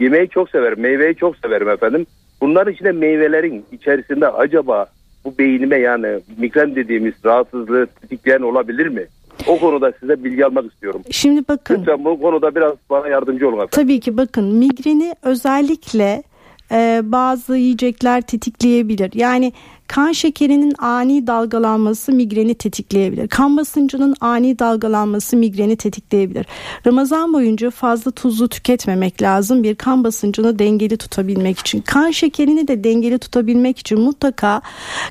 yemeği 0.00 0.28
çok 0.28 0.50
severim. 0.50 0.80
Meyveyi 0.80 1.14
çok 1.14 1.36
severim 1.36 1.68
efendim. 1.68 2.06
Bunların 2.40 2.72
içinde 2.72 2.92
meyvelerin 2.92 3.64
içerisinde 3.72 4.28
acaba 4.28 4.86
bu 5.24 5.38
beynime 5.38 5.76
yani 5.76 6.20
migren 6.38 6.76
dediğimiz 6.76 7.14
rahatsızlığı 7.24 7.86
tetikleyen 7.86 8.40
olabilir 8.40 8.86
mi? 8.86 9.06
O 9.46 9.58
konuda 9.58 9.92
size 10.00 10.24
bilgi 10.24 10.46
almak 10.46 10.72
istiyorum. 10.72 11.02
Şimdi 11.10 11.42
bakın. 11.48 11.78
Lütfen 11.80 12.04
bu 12.04 12.20
konuda 12.20 12.54
biraz 12.54 12.72
bana 12.90 13.08
yardımcı 13.08 13.48
olun 13.48 13.54
efendim. 13.54 13.70
Tabii 13.70 14.00
ki 14.00 14.16
bakın 14.16 14.54
migreni 14.54 15.14
özellikle 15.22 16.22
e, 16.72 17.00
bazı 17.04 17.56
yiyecekler 17.56 18.20
tetikleyebilir. 18.20 19.10
Yani 19.14 19.52
kan 19.88 20.12
şekerinin 20.12 20.74
ani 20.78 21.26
dalgalanması 21.26 22.12
migreni 22.12 22.54
tetikleyebilir. 22.54 23.28
Kan 23.28 23.56
basıncının 23.56 24.14
ani 24.20 24.58
dalgalanması 24.58 25.36
migreni 25.36 25.76
tetikleyebilir. 25.76 26.46
Ramazan 26.86 27.32
boyunca 27.32 27.70
fazla 27.70 28.10
tuzlu 28.10 28.48
tüketmemek 28.48 29.22
lazım 29.22 29.62
bir 29.62 29.74
kan 29.74 30.04
basıncını 30.04 30.58
dengeli 30.58 30.96
tutabilmek 30.96 31.58
için. 31.58 31.80
Kan 31.80 32.10
şekerini 32.10 32.68
de 32.68 32.84
dengeli 32.84 33.18
tutabilmek 33.18 33.78
için 33.78 34.00
mutlaka 34.00 34.62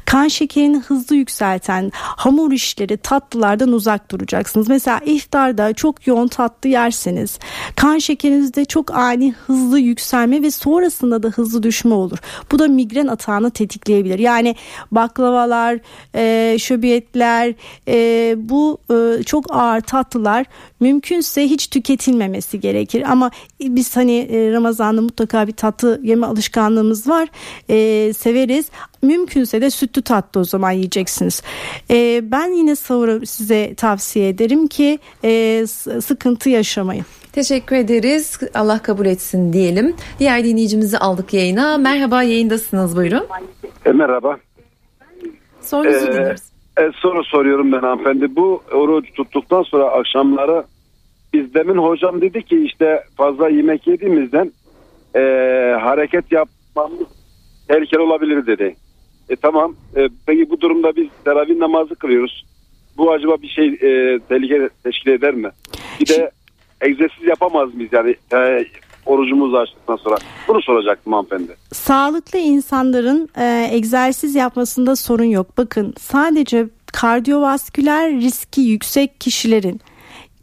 kan 0.06 0.28
şekerini 0.28 0.78
hızlı 0.78 1.16
yükselten 1.16 1.92
hamur 1.96 2.52
işleri 2.52 2.98
tatlılardan 2.98 3.72
uzak 3.72 4.12
duracaksınız. 4.12 4.70
Mesela 4.70 5.00
iftarda 5.06 5.74
çok 5.74 6.08
yoğun 6.08 6.28
tatlı 6.28 6.70
yerseniz 6.70 7.40
kan 7.76 7.98
şekerinizde 7.98 8.66
çok 8.66 8.92
ani 8.92 9.34
hızlı 9.48 9.80
yükselme 9.80 10.42
ve 10.42 10.52
sonrasında 10.52 11.24
da 11.24 11.28
hızlı 11.28 11.64
düşme 11.64 11.94
olur. 11.94 12.18
Bu 12.52 12.60
da 12.60 12.68
migren 12.68 13.08
atağını 13.08 13.52
tetikleyebilir. 13.52 14.20
Yani 14.20 14.56
baklavalar, 14.92 15.80
e, 16.16 16.58
şöbiyetler, 16.60 17.54
e, 17.88 18.36
bu 18.38 18.78
e, 18.92 19.24
çok 19.24 19.56
ağır 19.56 19.82
tatlılar 19.82 20.46
mümkünse 20.80 21.44
hiç 21.44 21.68
tüketilmemesi 21.68 22.60
gerekir. 22.60 23.04
Ama 23.12 23.32
biz 23.62 23.98
hani 23.98 24.18
e, 24.18 24.52
Ramazan'da 24.52 25.02
mutlaka 25.02 25.48
bir 25.48 25.52
tatlı 25.52 26.00
yeme 26.04 26.28
alışkanlığımız 26.28 27.10
var. 27.10 27.28
E, 27.70 28.14
severiz. 28.14 28.66
Mümkünse 29.02 29.62
de 29.62 29.70
sütlü 29.70 30.02
tatlı 30.02 30.42
o 30.42 30.44
zaman 30.44 30.72
yiyeceksiniz. 30.72 31.42
E, 31.90 32.22
ben 32.32 32.52
yine 32.52 32.76
sahuru 32.76 33.26
size 33.26 33.76
tavsiye 33.76 34.30
ederim 34.30 34.68
ki 34.68 35.00
e, 35.24 35.66
sıkıntı 36.02 36.50
yaşamayın. 36.50 37.06
Teşekkür 37.32 37.76
ederiz. 37.76 38.40
Allah 38.56 38.80
kabul 38.80 39.06
etsin 39.06 39.54
diyelim. 39.54 39.96
Diğer 40.20 40.44
dinleyicimizi 40.44 40.98
aldık 40.98 41.34
yayına. 41.34 41.78
Merhaba 41.78 42.24
yayındasınız 42.24 42.96
buyurun. 42.96 43.28
E, 43.86 43.92
merhaba. 43.92 44.38
Sorunuzu 45.64 46.08
Ee, 46.08 46.12
dinliyoruz. 46.14 46.42
E, 46.80 46.92
soru 46.96 47.24
soruyorum 47.24 47.72
ben 47.72 47.80
hanımefendi. 47.80 48.36
Bu 48.36 48.64
oruç 48.72 49.14
tuttuktan 49.14 49.64
sonra 49.64 49.84
akşamları 49.86 50.64
biz 51.34 51.54
demin 51.54 51.78
hocam 51.78 52.22
dedi 52.22 52.44
ki 52.44 52.66
işte 52.66 53.04
fazla 53.18 53.50
yemek 53.50 53.88
yediğimizden 53.88 54.52
e, 55.16 55.20
hareket 55.82 56.32
yapmamız 56.32 57.08
tehlikeli 57.68 58.02
olabilir 58.02 58.48
dedi. 58.48 58.76
E 59.30 59.36
tamam. 59.36 59.76
E, 59.96 60.10
peki 60.28 60.50
bu 60.50 60.62
durumda 60.62 60.96
biz 60.96 61.08
teravih 61.26 61.58
namazı 61.58 61.96
kılıyoruz. 61.96 62.46
Bu 62.98 63.12
acaba 63.12 63.38
bir 63.42 63.48
şey 63.48 63.68
e, 63.68 64.20
tehlike 64.20 64.70
teşkil 64.84 65.12
eder 65.12 65.34
mi? 65.34 65.50
Bir 66.00 66.08
de 66.08 66.32
egzersiz 66.82 67.28
yapamaz 67.28 67.76
mıyız 67.76 67.94
yani 67.94 68.16
e, 68.34 68.66
orucumuzu 69.06 69.58
açtıktan 69.58 69.96
sonra? 69.96 70.18
Bunu 70.48 70.62
soracaktım 70.62 71.14
hanımefendi. 71.14 71.56
Sağlıklı 71.72 72.40
insanların 72.40 73.30
e, 73.38 73.68
egzersiz 73.72 74.36
yapmasında 74.36 74.96
sorun 74.96 75.24
yok. 75.24 75.58
Bakın 75.58 75.94
sadece 76.00 76.68
kardiyovasküler 76.86 78.12
riski 78.12 78.62
yüksek 78.62 79.22
kişilerin 79.22 79.82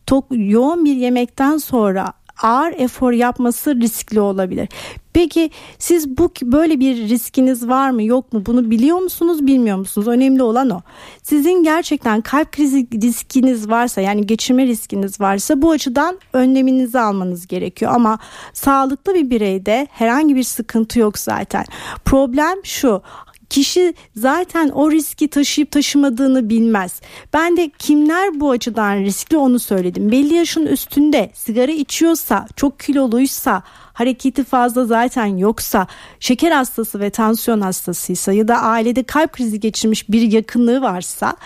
tok, 0.07 0.25
yoğun 0.31 0.85
bir 0.85 0.97
yemekten 0.97 1.57
sonra 1.57 2.13
ağır 2.43 2.73
efor 2.73 3.13
yapması 3.13 3.81
riskli 3.81 4.21
olabilir. 4.21 4.69
Peki 5.13 5.51
siz 5.79 6.19
bu 6.19 6.33
böyle 6.43 6.81
bir 6.81 7.09
riskiniz 7.09 7.69
var 7.69 7.91
mı 7.91 8.03
yok 8.03 8.33
mu 8.33 8.47
bunu 8.47 8.71
biliyor 8.71 8.99
musunuz 8.99 9.47
bilmiyor 9.47 9.77
musunuz? 9.77 10.09
Önemli 10.09 10.43
olan 10.43 10.71
o. 10.71 10.81
Sizin 11.23 11.63
gerçekten 11.63 12.21
kalp 12.21 12.53
krizi 12.53 12.87
riskiniz 13.03 13.71
varsa 13.71 14.01
yani 14.01 14.27
geçirme 14.27 14.67
riskiniz 14.67 15.21
varsa 15.21 15.63
bu 15.63 15.71
açıdan 15.71 16.19
önleminizi 16.33 17.01
almanız 17.01 17.47
gerekiyor. 17.47 17.93
Ama 17.95 18.19
sağlıklı 18.53 19.15
bir 19.15 19.31
bireyde 19.31 19.89
herhangi 19.91 20.37
bir 20.37 20.43
sıkıntı 20.43 20.99
yok 20.99 21.19
zaten. 21.19 21.65
Problem 22.05 22.57
şu 22.65 23.03
kişi 23.51 23.95
zaten 24.17 24.69
o 24.69 24.91
riski 24.91 25.29
taşıyıp 25.29 25.71
taşımadığını 25.71 26.51
bilmez. 26.51 27.01
Ben 27.33 27.57
de 27.57 27.71
kimler 27.79 28.41
bu 28.41 28.51
açıdan 28.51 28.97
riskli 28.97 29.37
onu 29.37 29.59
söyledim. 29.59 30.13
Belli 30.13 30.35
yaşın 30.35 30.67
üstünde 30.67 31.31
sigara 31.35 31.73
içiyorsa, 31.73 32.47
çok 32.57 32.81
kiloluysa, 32.81 33.63
hareketi 34.01 34.45
fazla 34.45 34.85
zaten 34.85 35.27
yoksa 35.27 35.87
şeker 36.21 36.53
hastası 36.53 37.01
ve 37.01 37.11
tansiyon 37.11 37.61
hastasıysa 37.61 38.33
ya 38.33 38.49
da 38.49 38.57
ailede 38.57 39.03
kalp 39.03 39.33
krizi 39.33 39.61
geçirmiş 39.61 40.09
bir 40.09 40.33
yakınlığı 40.33 40.83
varsa 40.83 41.37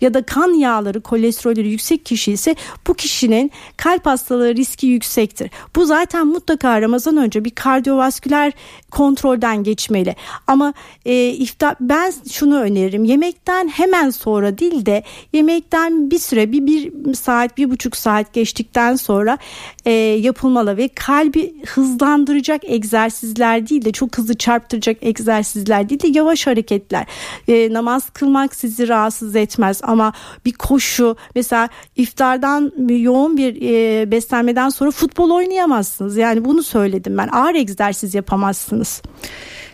ya 0.00 0.14
da 0.14 0.22
kan 0.22 0.54
yağları 0.54 1.00
kolesterolleri 1.00 1.68
yüksek 1.68 2.06
kişi 2.06 2.32
ise 2.32 2.54
bu 2.86 2.94
kişinin 2.94 3.50
kalp 3.76 4.06
hastalığı 4.06 4.56
riski 4.56 4.86
yüksektir. 4.86 5.50
Bu 5.76 5.84
zaten 5.84 6.26
mutlaka 6.26 6.82
Ramazan 6.82 7.16
önce 7.16 7.44
bir 7.44 7.50
kardiyovasküler 7.50 8.52
kontrolden 8.90 9.62
geçmeli. 9.62 10.16
Ama 10.46 10.74
e, 11.04 11.28
iftar 11.28 11.76
ben 11.80 12.12
şunu 12.32 12.60
öneririm. 12.60 13.04
Yemekten 13.04 13.68
hemen 13.68 14.10
sonra 14.10 14.58
değil 14.58 14.86
de 14.86 15.02
yemekten 15.32 16.10
bir 16.10 16.18
süre 16.18 16.52
bir, 16.52 16.66
bir 16.66 17.14
saat 17.14 17.58
bir 17.58 17.70
buçuk 17.70 17.96
saat 17.96 18.32
geçtikten 18.32 18.96
sonra 18.96 19.38
e, 19.84 19.90
yapılmalı 20.00 20.76
ve 20.76 20.88
kalbi 20.88 21.54
hızlandıracak 22.00 22.60
egzersizler 22.64 23.68
değil 23.68 23.84
de 23.84 23.92
çok 23.92 24.18
hızlı 24.18 24.34
çarptıracak 24.34 24.96
egzersizler 25.02 25.88
değil 25.88 26.02
de 26.02 26.18
yavaş 26.18 26.46
hareketler. 26.46 27.06
E, 27.48 27.72
namaz 27.72 28.10
kılmak 28.10 28.54
sizi 28.54 28.88
rahatsız 28.88 29.36
etmez 29.36 29.80
ama 29.84 30.12
bir 30.44 30.52
koşu 30.52 31.16
mesela 31.34 31.68
iftardan 31.96 32.72
yoğun 32.88 33.36
bir 33.36 33.56
e, 33.62 34.10
beslenmeden 34.10 34.68
sonra 34.68 34.90
futbol 34.90 35.30
oynayamazsınız. 35.30 36.16
Yani 36.16 36.44
bunu 36.44 36.62
söyledim 36.62 37.18
ben 37.18 37.28
ağır 37.28 37.54
egzersiz 37.54 38.14
yapamazsınız. 38.14 39.02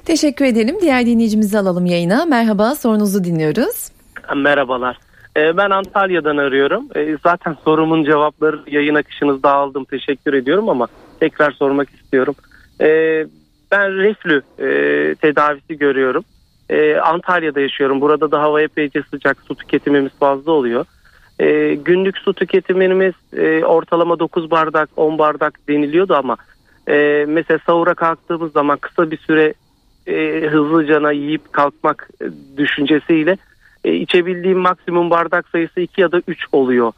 Teşekkür 0.05 0.45
edelim. 0.45 0.77
Diğer 0.81 1.07
dinleyicimizi 1.07 1.59
alalım 1.59 1.87
yayına. 1.87 2.25
Merhaba 2.25 2.75
sorunuzu 2.75 3.25
dinliyoruz. 3.25 3.91
Merhabalar. 4.37 4.99
Ee, 5.37 5.57
ben 5.57 5.71
Antalya'dan 5.71 6.37
arıyorum. 6.37 6.89
Ee, 6.97 7.17
zaten 7.23 7.57
sorumun 7.65 8.05
cevapları 8.05 8.61
yayın 8.71 8.95
akışınızda 8.95 9.53
aldım. 9.53 9.85
Teşekkür 9.85 10.35
ediyorum 10.35 10.69
ama 10.69 10.89
tekrar 11.21 11.53
sormak 11.53 11.91
istiyorum. 11.91 12.35
Ee, 12.81 13.27
ben 13.71 13.97
reflü 13.97 14.43
e, 14.59 14.69
tedavisi 15.15 15.79
görüyorum. 15.79 16.25
Antalya'da 17.03 17.61
yaşıyorum. 17.61 18.01
Burada 18.01 18.31
da 18.31 18.43
hava 18.43 18.63
epeyce 18.63 19.03
sıcak. 19.11 19.37
Su 19.49 19.55
tüketimimiz 19.55 20.13
fazla 20.21 20.53
oluyor. 20.53 20.87
Günlük 21.85 22.19
su 22.19 22.35
tüketimimiz 22.35 23.15
e, 23.37 23.65
ortalama 23.65 24.19
9 24.19 24.51
bardak 24.51 24.91
10 24.97 25.19
bardak 25.19 25.69
deniliyordu 25.69 26.15
ama 26.15 26.37
e, 26.89 27.25
mesela 27.29 27.59
sahura 27.67 27.95
kalktığımız 27.95 28.53
zaman 28.53 28.79
kısa 28.79 29.11
bir 29.11 29.19
süre 29.19 29.55
hızlıcana 30.49 31.13
yiyip 31.13 31.53
kalkmak 31.53 32.09
düşüncesiyle 32.57 33.37
e, 33.87 33.95
içebildiğim 33.95 34.59
maksimum 34.59 35.11
bardak 35.11 35.49
sayısı 35.49 35.81
2 35.81 36.01
ya 36.01 36.13
da 36.13 36.21
3 36.29 36.45
oluyor. 36.53 36.93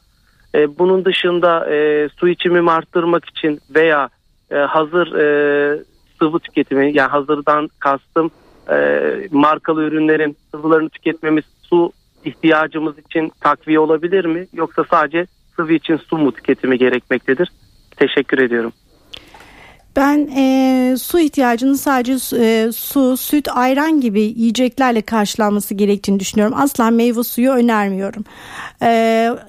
E, 0.55 0.79
bunun 0.79 1.05
dışında 1.05 1.75
e, 1.75 2.09
su 2.17 2.29
içimimi 2.29 2.71
arttırmak 2.71 3.25
için 3.25 3.61
veya 3.75 4.09
e, 4.51 4.57
hazır 4.57 5.15
e, 5.15 5.83
sıvı 6.19 6.39
tüketimi 6.39 6.97
yani 6.97 7.11
hazırdan 7.11 7.69
kastım 7.79 8.31
e, 8.71 9.01
markalı 9.31 9.83
ürünlerin 9.83 10.37
sıvılarını 10.51 10.89
tüketmemiz 10.89 11.45
su 11.63 11.93
ihtiyacımız 12.25 12.99
için 12.99 13.33
takviye 13.41 13.81
olabilir 13.81 14.25
mi? 14.25 14.47
Yoksa 14.53 14.85
sadece 14.91 15.27
sıvı 15.57 15.73
için 15.73 15.97
su 15.97 16.19
mu 16.19 16.33
tüketimi 16.33 16.79
gerekmektedir? 16.79 17.53
Teşekkür 17.97 18.39
ediyorum. 18.39 18.73
Ben 19.99 20.29
e, 20.37 20.97
su 20.97 21.19
ihtiyacının 21.19 21.75
sadece 21.75 22.37
e, 22.37 22.73
su, 22.73 23.17
süt, 23.17 23.49
ayran 23.49 24.01
gibi 24.01 24.21
yiyeceklerle 24.21 25.03
karşılanması 25.03 25.75
gerektiğini 25.75 26.21
düşünüyorum. 26.21 26.55
Asla 26.59 26.91
meyve 26.91 27.25
suyu 27.25 27.51
önermiyorum. 27.51 28.25
E, 28.83 28.89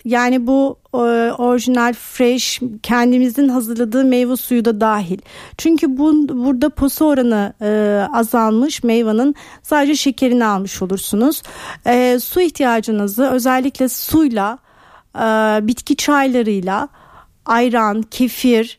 yani 0.05 0.47
bu 0.47 0.77
e, 0.93 0.97
orijinal, 1.37 1.93
fresh, 1.93 2.61
kendimizin 2.83 3.49
hazırladığı 3.49 4.05
meyve 4.05 4.35
suyu 4.35 4.65
da 4.65 4.81
dahil. 4.81 5.19
Çünkü 5.57 5.97
bu, 5.97 6.13
burada 6.29 6.69
posa 6.69 7.05
oranı 7.05 7.53
e, 7.61 8.03
azalmış 8.13 8.83
meyvanın 8.83 9.35
sadece 9.63 9.95
şekerini 9.95 10.45
almış 10.45 10.81
olursunuz. 10.81 11.43
E, 11.85 12.19
su 12.19 12.41
ihtiyacınızı 12.41 13.29
özellikle 13.29 13.89
suyla, 13.89 14.57
e, 15.15 15.19
bitki 15.67 15.95
çaylarıyla, 15.95 16.89
ayran, 17.45 18.01
kefir, 18.01 18.78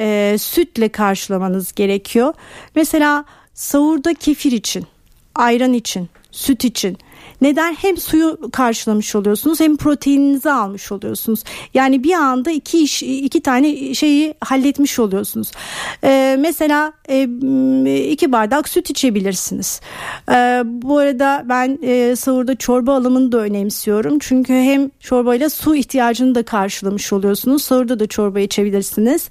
e, 0.00 0.36
sütle 0.38 0.88
karşılamanız 0.88 1.72
gerekiyor. 1.72 2.34
Mesela 2.74 3.24
sahurda 3.54 4.14
kefir 4.14 4.52
için, 4.52 4.86
ayran 5.34 5.72
için, 5.72 6.08
süt 6.30 6.64
için 6.64 6.98
neden? 7.40 7.74
Hem 7.74 7.96
suyu 7.96 8.38
karşılamış 8.52 9.16
oluyorsunuz 9.16 9.60
hem 9.60 9.76
proteininizi 9.76 10.50
almış 10.50 10.92
oluyorsunuz. 10.92 11.44
Yani 11.74 12.04
bir 12.04 12.12
anda 12.12 12.50
iki 12.50 12.78
iş, 12.78 13.02
iki 13.02 13.40
tane 13.40 13.94
şeyi 13.94 14.34
halletmiş 14.40 14.98
oluyorsunuz. 14.98 15.50
Ee, 16.04 16.36
mesela 16.40 16.92
e, 17.08 17.22
iki 18.10 18.32
bardak 18.32 18.68
süt 18.68 18.90
içebilirsiniz. 18.90 19.80
Ee, 20.30 20.62
bu 20.64 20.98
arada 20.98 21.42
ben 21.48 21.78
e, 21.82 22.16
sahurda 22.16 22.56
çorba 22.56 22.94
alımını 22.94 23.32
da 23.32 23.38
önemsiyorum. 23.38 24.18
Çünkü 24.18 24.52
hem 24.52 24.90
çorbayla 25.00 25.50
su 25.50 25.76
ihtiyacını 25.76 26.34
da 26.34 26.42
karşılamış 26.42 27.12
oluyorsunuz. 27.12 27.62
Sahurda 27.62 28.00
da 28.00 28.06
çorba 28.06 28.40
içebilirsiniz. 28.40 29.28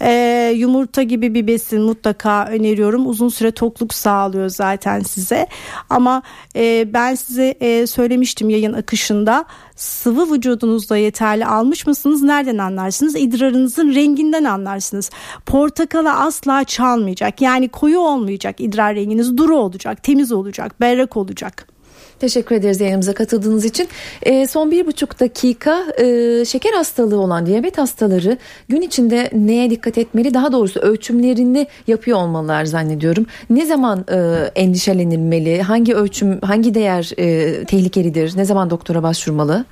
Ee, 0.00 0.52
yumurta 0.56 1.02
gibi 1.02 1.34
bir 1.34 1.46
besin 1.46 1.82
mutlaka 1.82 2.46
öneriyorum. 2.46 3.06
Uzun 3.06 3.28
süre 3.28 3.50
tokluk 3.50 3.94
sağlıyor 3.94 4.48
zaten 4.48 5.00
size. 5.00 5.46
Ama 5.90 6.22
e, 6.56 6.92
ben 6.94 7.14
size 7.26 7.54
e, 7.60 7.86
söylemiştim 7.86 8.50
yayın 8.50 8.72
akışında. 8.72 9.44
Sıvı 9.76 10.34
vücudunuzda 10.34 10.96
yeterli 10.96 11.46
almış 11.46 11.86
mısınız? 11.86 12.22
Nereden 12.22 12.58
anlarsınız? 12.58 13.16
İdrarınızın 13.16 13.94
renginden 13.94 14.44
anlarsınız. 14.44 15.10
Portakala 15.46 16.20
asla 16.20 16.64
çalmayacak. 16.64 17.40
Yani 17.40 17.68
koyu 17.68 17.98
olmayacak 17.98 18.60
idrar 18.60 18.94
renginiz. 18.94 19.36
Duru 19.36 19.56
olacak 19.56 20.02
temiz 20.02 20.32
olacak 20.32 20.80
berrak 20.80 21.16
olacak 21.16 21.75
Teşekkür 22.20 22.54
ederiz 22.54 22.80
yayınımıza 22.80 23.14
katıldığınız 23.14 23.64
için. 23.64 23.88
E, 24.22 24.46
son 24.46 24.70
bir 24.70 24.86
buçuk 24.86 25.20
dakika 25.20 25.84
e, 25.98 26.44
şeker 26.44 26.72
hastalığı 26.72 27.20
olan 27.20 27.46
diyabet 27.46 27.78
hastaları 27.78 28.38
gün 28.68 28.80
içinde 28.80 29.30
neye 29.32 29.70
dikkat 29.70 29.98
etmeli? 29.98 30.34
Daha 30.34 30.52
doğrusu 30.52 30.80
ölçümlerini 30.80 31.66
yapıyor 31.86 32.18
olmalılar 32.18 32.64
zannediyorum. 32.64 33.26
Ne 33.50 33.66
zaman 33.66 34.04
e, 34.10 34.16
endişelenilmeli? 34.54 35.62
Hangi 35.62 35.94
ölçüm, 35.94 36.40
hangi 36.40 36.74
değer 36.74 37.10
e, 37.18 37.64
tehlikelidir? 37.64 38.36
Ne 38.36 38.44
zaman 38.44 38.70
doktora 38.70 39.02
başvurmalı? 39.02 39.64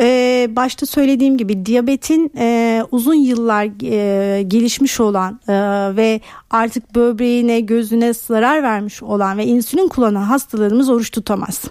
Ee, 0.00 0.48
başta 0.50 0.86
söylediğim 0.86 1.36
gibi 1.36 1.66
diyabetin 1.66 2.32
e, 2.36 2.82
uzun 2.90 3.14
yıllar 3.14 3.64
e, 3.82 4.42
gelişmiş 4.42 5.00
olan 5.00 5.40
e, 5.48 5.52
ve 5.96 6.20
artık 6.50 6.94
böbreğine 6.94 7.60
gözüne 7.60 8.14
zarar 8.14 8.62
vermiş 8.62 9.02
olan 9.02 9.38
ve 9.38 9.46
insülin 9.46 9.88
kullanan 9.88 10.22
hastalarımız 10.22 10.90
oruç 10.90 11.10
tutamaz. 11.10 11.64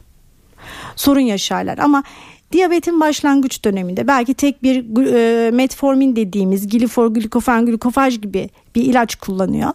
Sorun 0.95 1.19
yaşarlar 1.19 1.77
ama 1.77 2.03
diyabetin 2.51 2.99
başlangıç 2.99 3.65
döneminde 3.65 4.07
belki 4.07 4.33
tek 4.33 4.63
bir 4.63 5.05
e, 5.13 5.51
metformin 5.51 6.15
dediğimiz 6.15 6.69
glifor, 6.69 7.07
glikofen, 7.07 7.65
glikofaj 7.65 8.21
gibi 8.21 8.49
bir 8.75 8.83
ilaç 8.83 9.15
kullanıyor. 9.15 9.71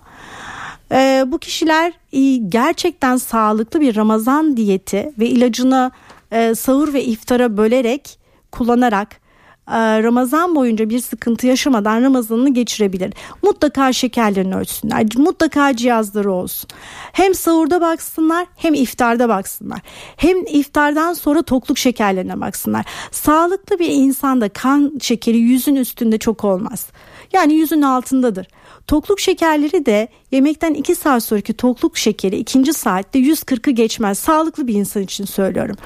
E, 0.92 1.24
bu 1.26 1.38
kişiler 1.38 1.92
e, 2.12 2.36
gerçekten 2.36 3.16
sağlıklı 3.16 3.80
bir 3.80 3.96
Ramazan 3.96 4.56
diyeti 4.56 5.12
ve 5.18 5.26
ilacını 5.26 5.90
e, 6.32 6.54
sahur 6.54 6.92
ve 6.92 7.04
iftara 7.04 7.56
bölerek 7.56 8.25
kullanarak 8.58 9.20
e, 9.68 10.02
Ramazan 10.02 10.54
boyunca 10.54 10.90
bir 10.90 11.00
sıkıntı 11.00 11.46
yaşamadan 11.46 12.02
Ramazanını 12.02 12.54
geçirebilir. 12.54 13.14
Mutlaka 13.42 13.92
şekerlerini 13.92 14.56
ölçsünler. 14.56 15.06
Mutlaka 15.16 15.76
cihazları 15.76 16.32
olsun. 16.32 16.70
Hem 17.12 17.34
sahurda 17.34 17.80
baksınlar 17.80 18.46
hem 18.56 18.74
iftarda 18.74 19.28
baksınlar. 19.28 19.80
Hem 20.16 20.46
iftardan 20.46 21.12
sonra 21.12 21.42
tokluk 21.42 21.78
şekerlerine 21.78 22.40
baksınlar. 22.40 22.84
Sağlıklı 23.10 23.78
bir 23.78 23.88
insanda 23.88 24.48
kan 24.48 24.92
şekeri 25.00 25.38
yüzün 25.38 25.76
üstünde 25.76 26.18
çok 26.18 26.44
olmaz. 26.44 26.86
Yani 27.32 27.54
yüzün 27.54 27.82
altındadır. 27.82 28.46
Tokluk 28.86 29.20
şekerleri 29.20 29.86
de 29.86 30.08
yemekten 30.30 30.74
2 30.74 30.94
saat 30.94 31.22
sonraki 31.22 31.54
tokluk 31.54 31.98
şekeri 31.98 32.36
ikinci 32.36 32.72
saatte 32.72 33.18
140'ı 33.18 33.72
geçmez. 33.72 34.18
Sağlıklı 34.18 34.66
bir 34.66 34.74
insan 34.74 35.02
için 35.02 35.24
söylüyorum. 35.24 35.76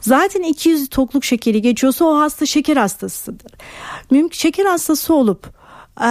Zaten 0.00 0.42
200 0.42 0.88
tokluk 0.88 1.24
şekeri 1.24 1.62
geçiyorsa 1.62 2.04
o 2.04 2.18
hasta 2.18 2.46
şeker 2.46 2.76
hastasıdır. 2.76 3.52
Mümkün 4.10 4.38
şeker 4.38 4.64
hastası 4.64 5.14
olup 5.14 5.46
e, 6.00 6.10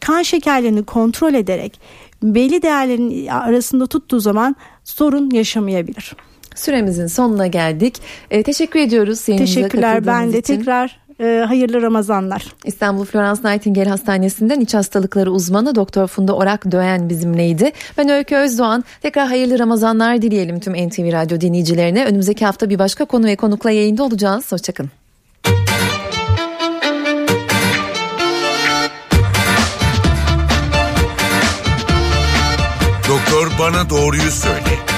kan 0.00 0.22
şekerlerini 0.22 0.84
kontrol 0.84 1.34
ederek 1.34 1.80
belli 2.22 2.62
değerlerin 2.62 3.26
arasında 3.26 3.86
tuttuğu 3.86 4.20
zaman 4.20 4.56
sorun 4.84 5.30
yaşamayabilir. 5.30 6.16
Süremizin 6.54 7.06
sonuna 7.06 7.46
geldik. 7.46 7.96
E, 8.30 8.42
teşekkür 8.42 8.80
ediyoruz. 8.80 9.24
Teşekkürler 9.24 10.06
ben 10.06 10.32
de 10.32 10.38
için. 10.38 10.56
tekrar 10.56 11.05
e, 11.20 11.44
hayırlı 11.48 11.82
Ramazanlar. 11.82 12.46
İstanbul 12.64 13.04
Florence 13.04 13.40
Nightingale 13.44 13.90
Hastanesi'nden 13.90 14.60
iç 14.60 14.74
hastalıkları 14.74 15.32
uzmanı 15.32 15.74
Doktor 15.74 16.06
Funda 16.06 16.36
Orak 16.36 16.72
Döğen 16.72 17.08
bizimleydi. 17.08 17.72
Ben 17.98 18.08
Öykü 18.08 18.36
Özdoğan. 18.36 18.84
Tekrar 19.02 19.28
hayırlı 19.28 19.58
Ramazanlar 19.58 20.22
dileyelim 20.22 20.60
tüm 20.60 20.72
NTV 20.72 21.12
Radyo 21.12 21.40
dinleyicilerine. 21.40 22.04
Önümüzdeki 22.04 22.44
hafta 22.44 22.70
bir 22.70 22.78
başka 22.78 23.04
konu 23.04 23.26
ve 23.26 23.36
konukla 23.36 23.70
yayında 23.70 24.04
olacağız. 24.04 24.52
Hoşçakalın. 24.52 24.90
Doktor 33.08 33.50
bana 33.58 33.90
doğruyu 33.90 34.30
söyle. 34.30 34.95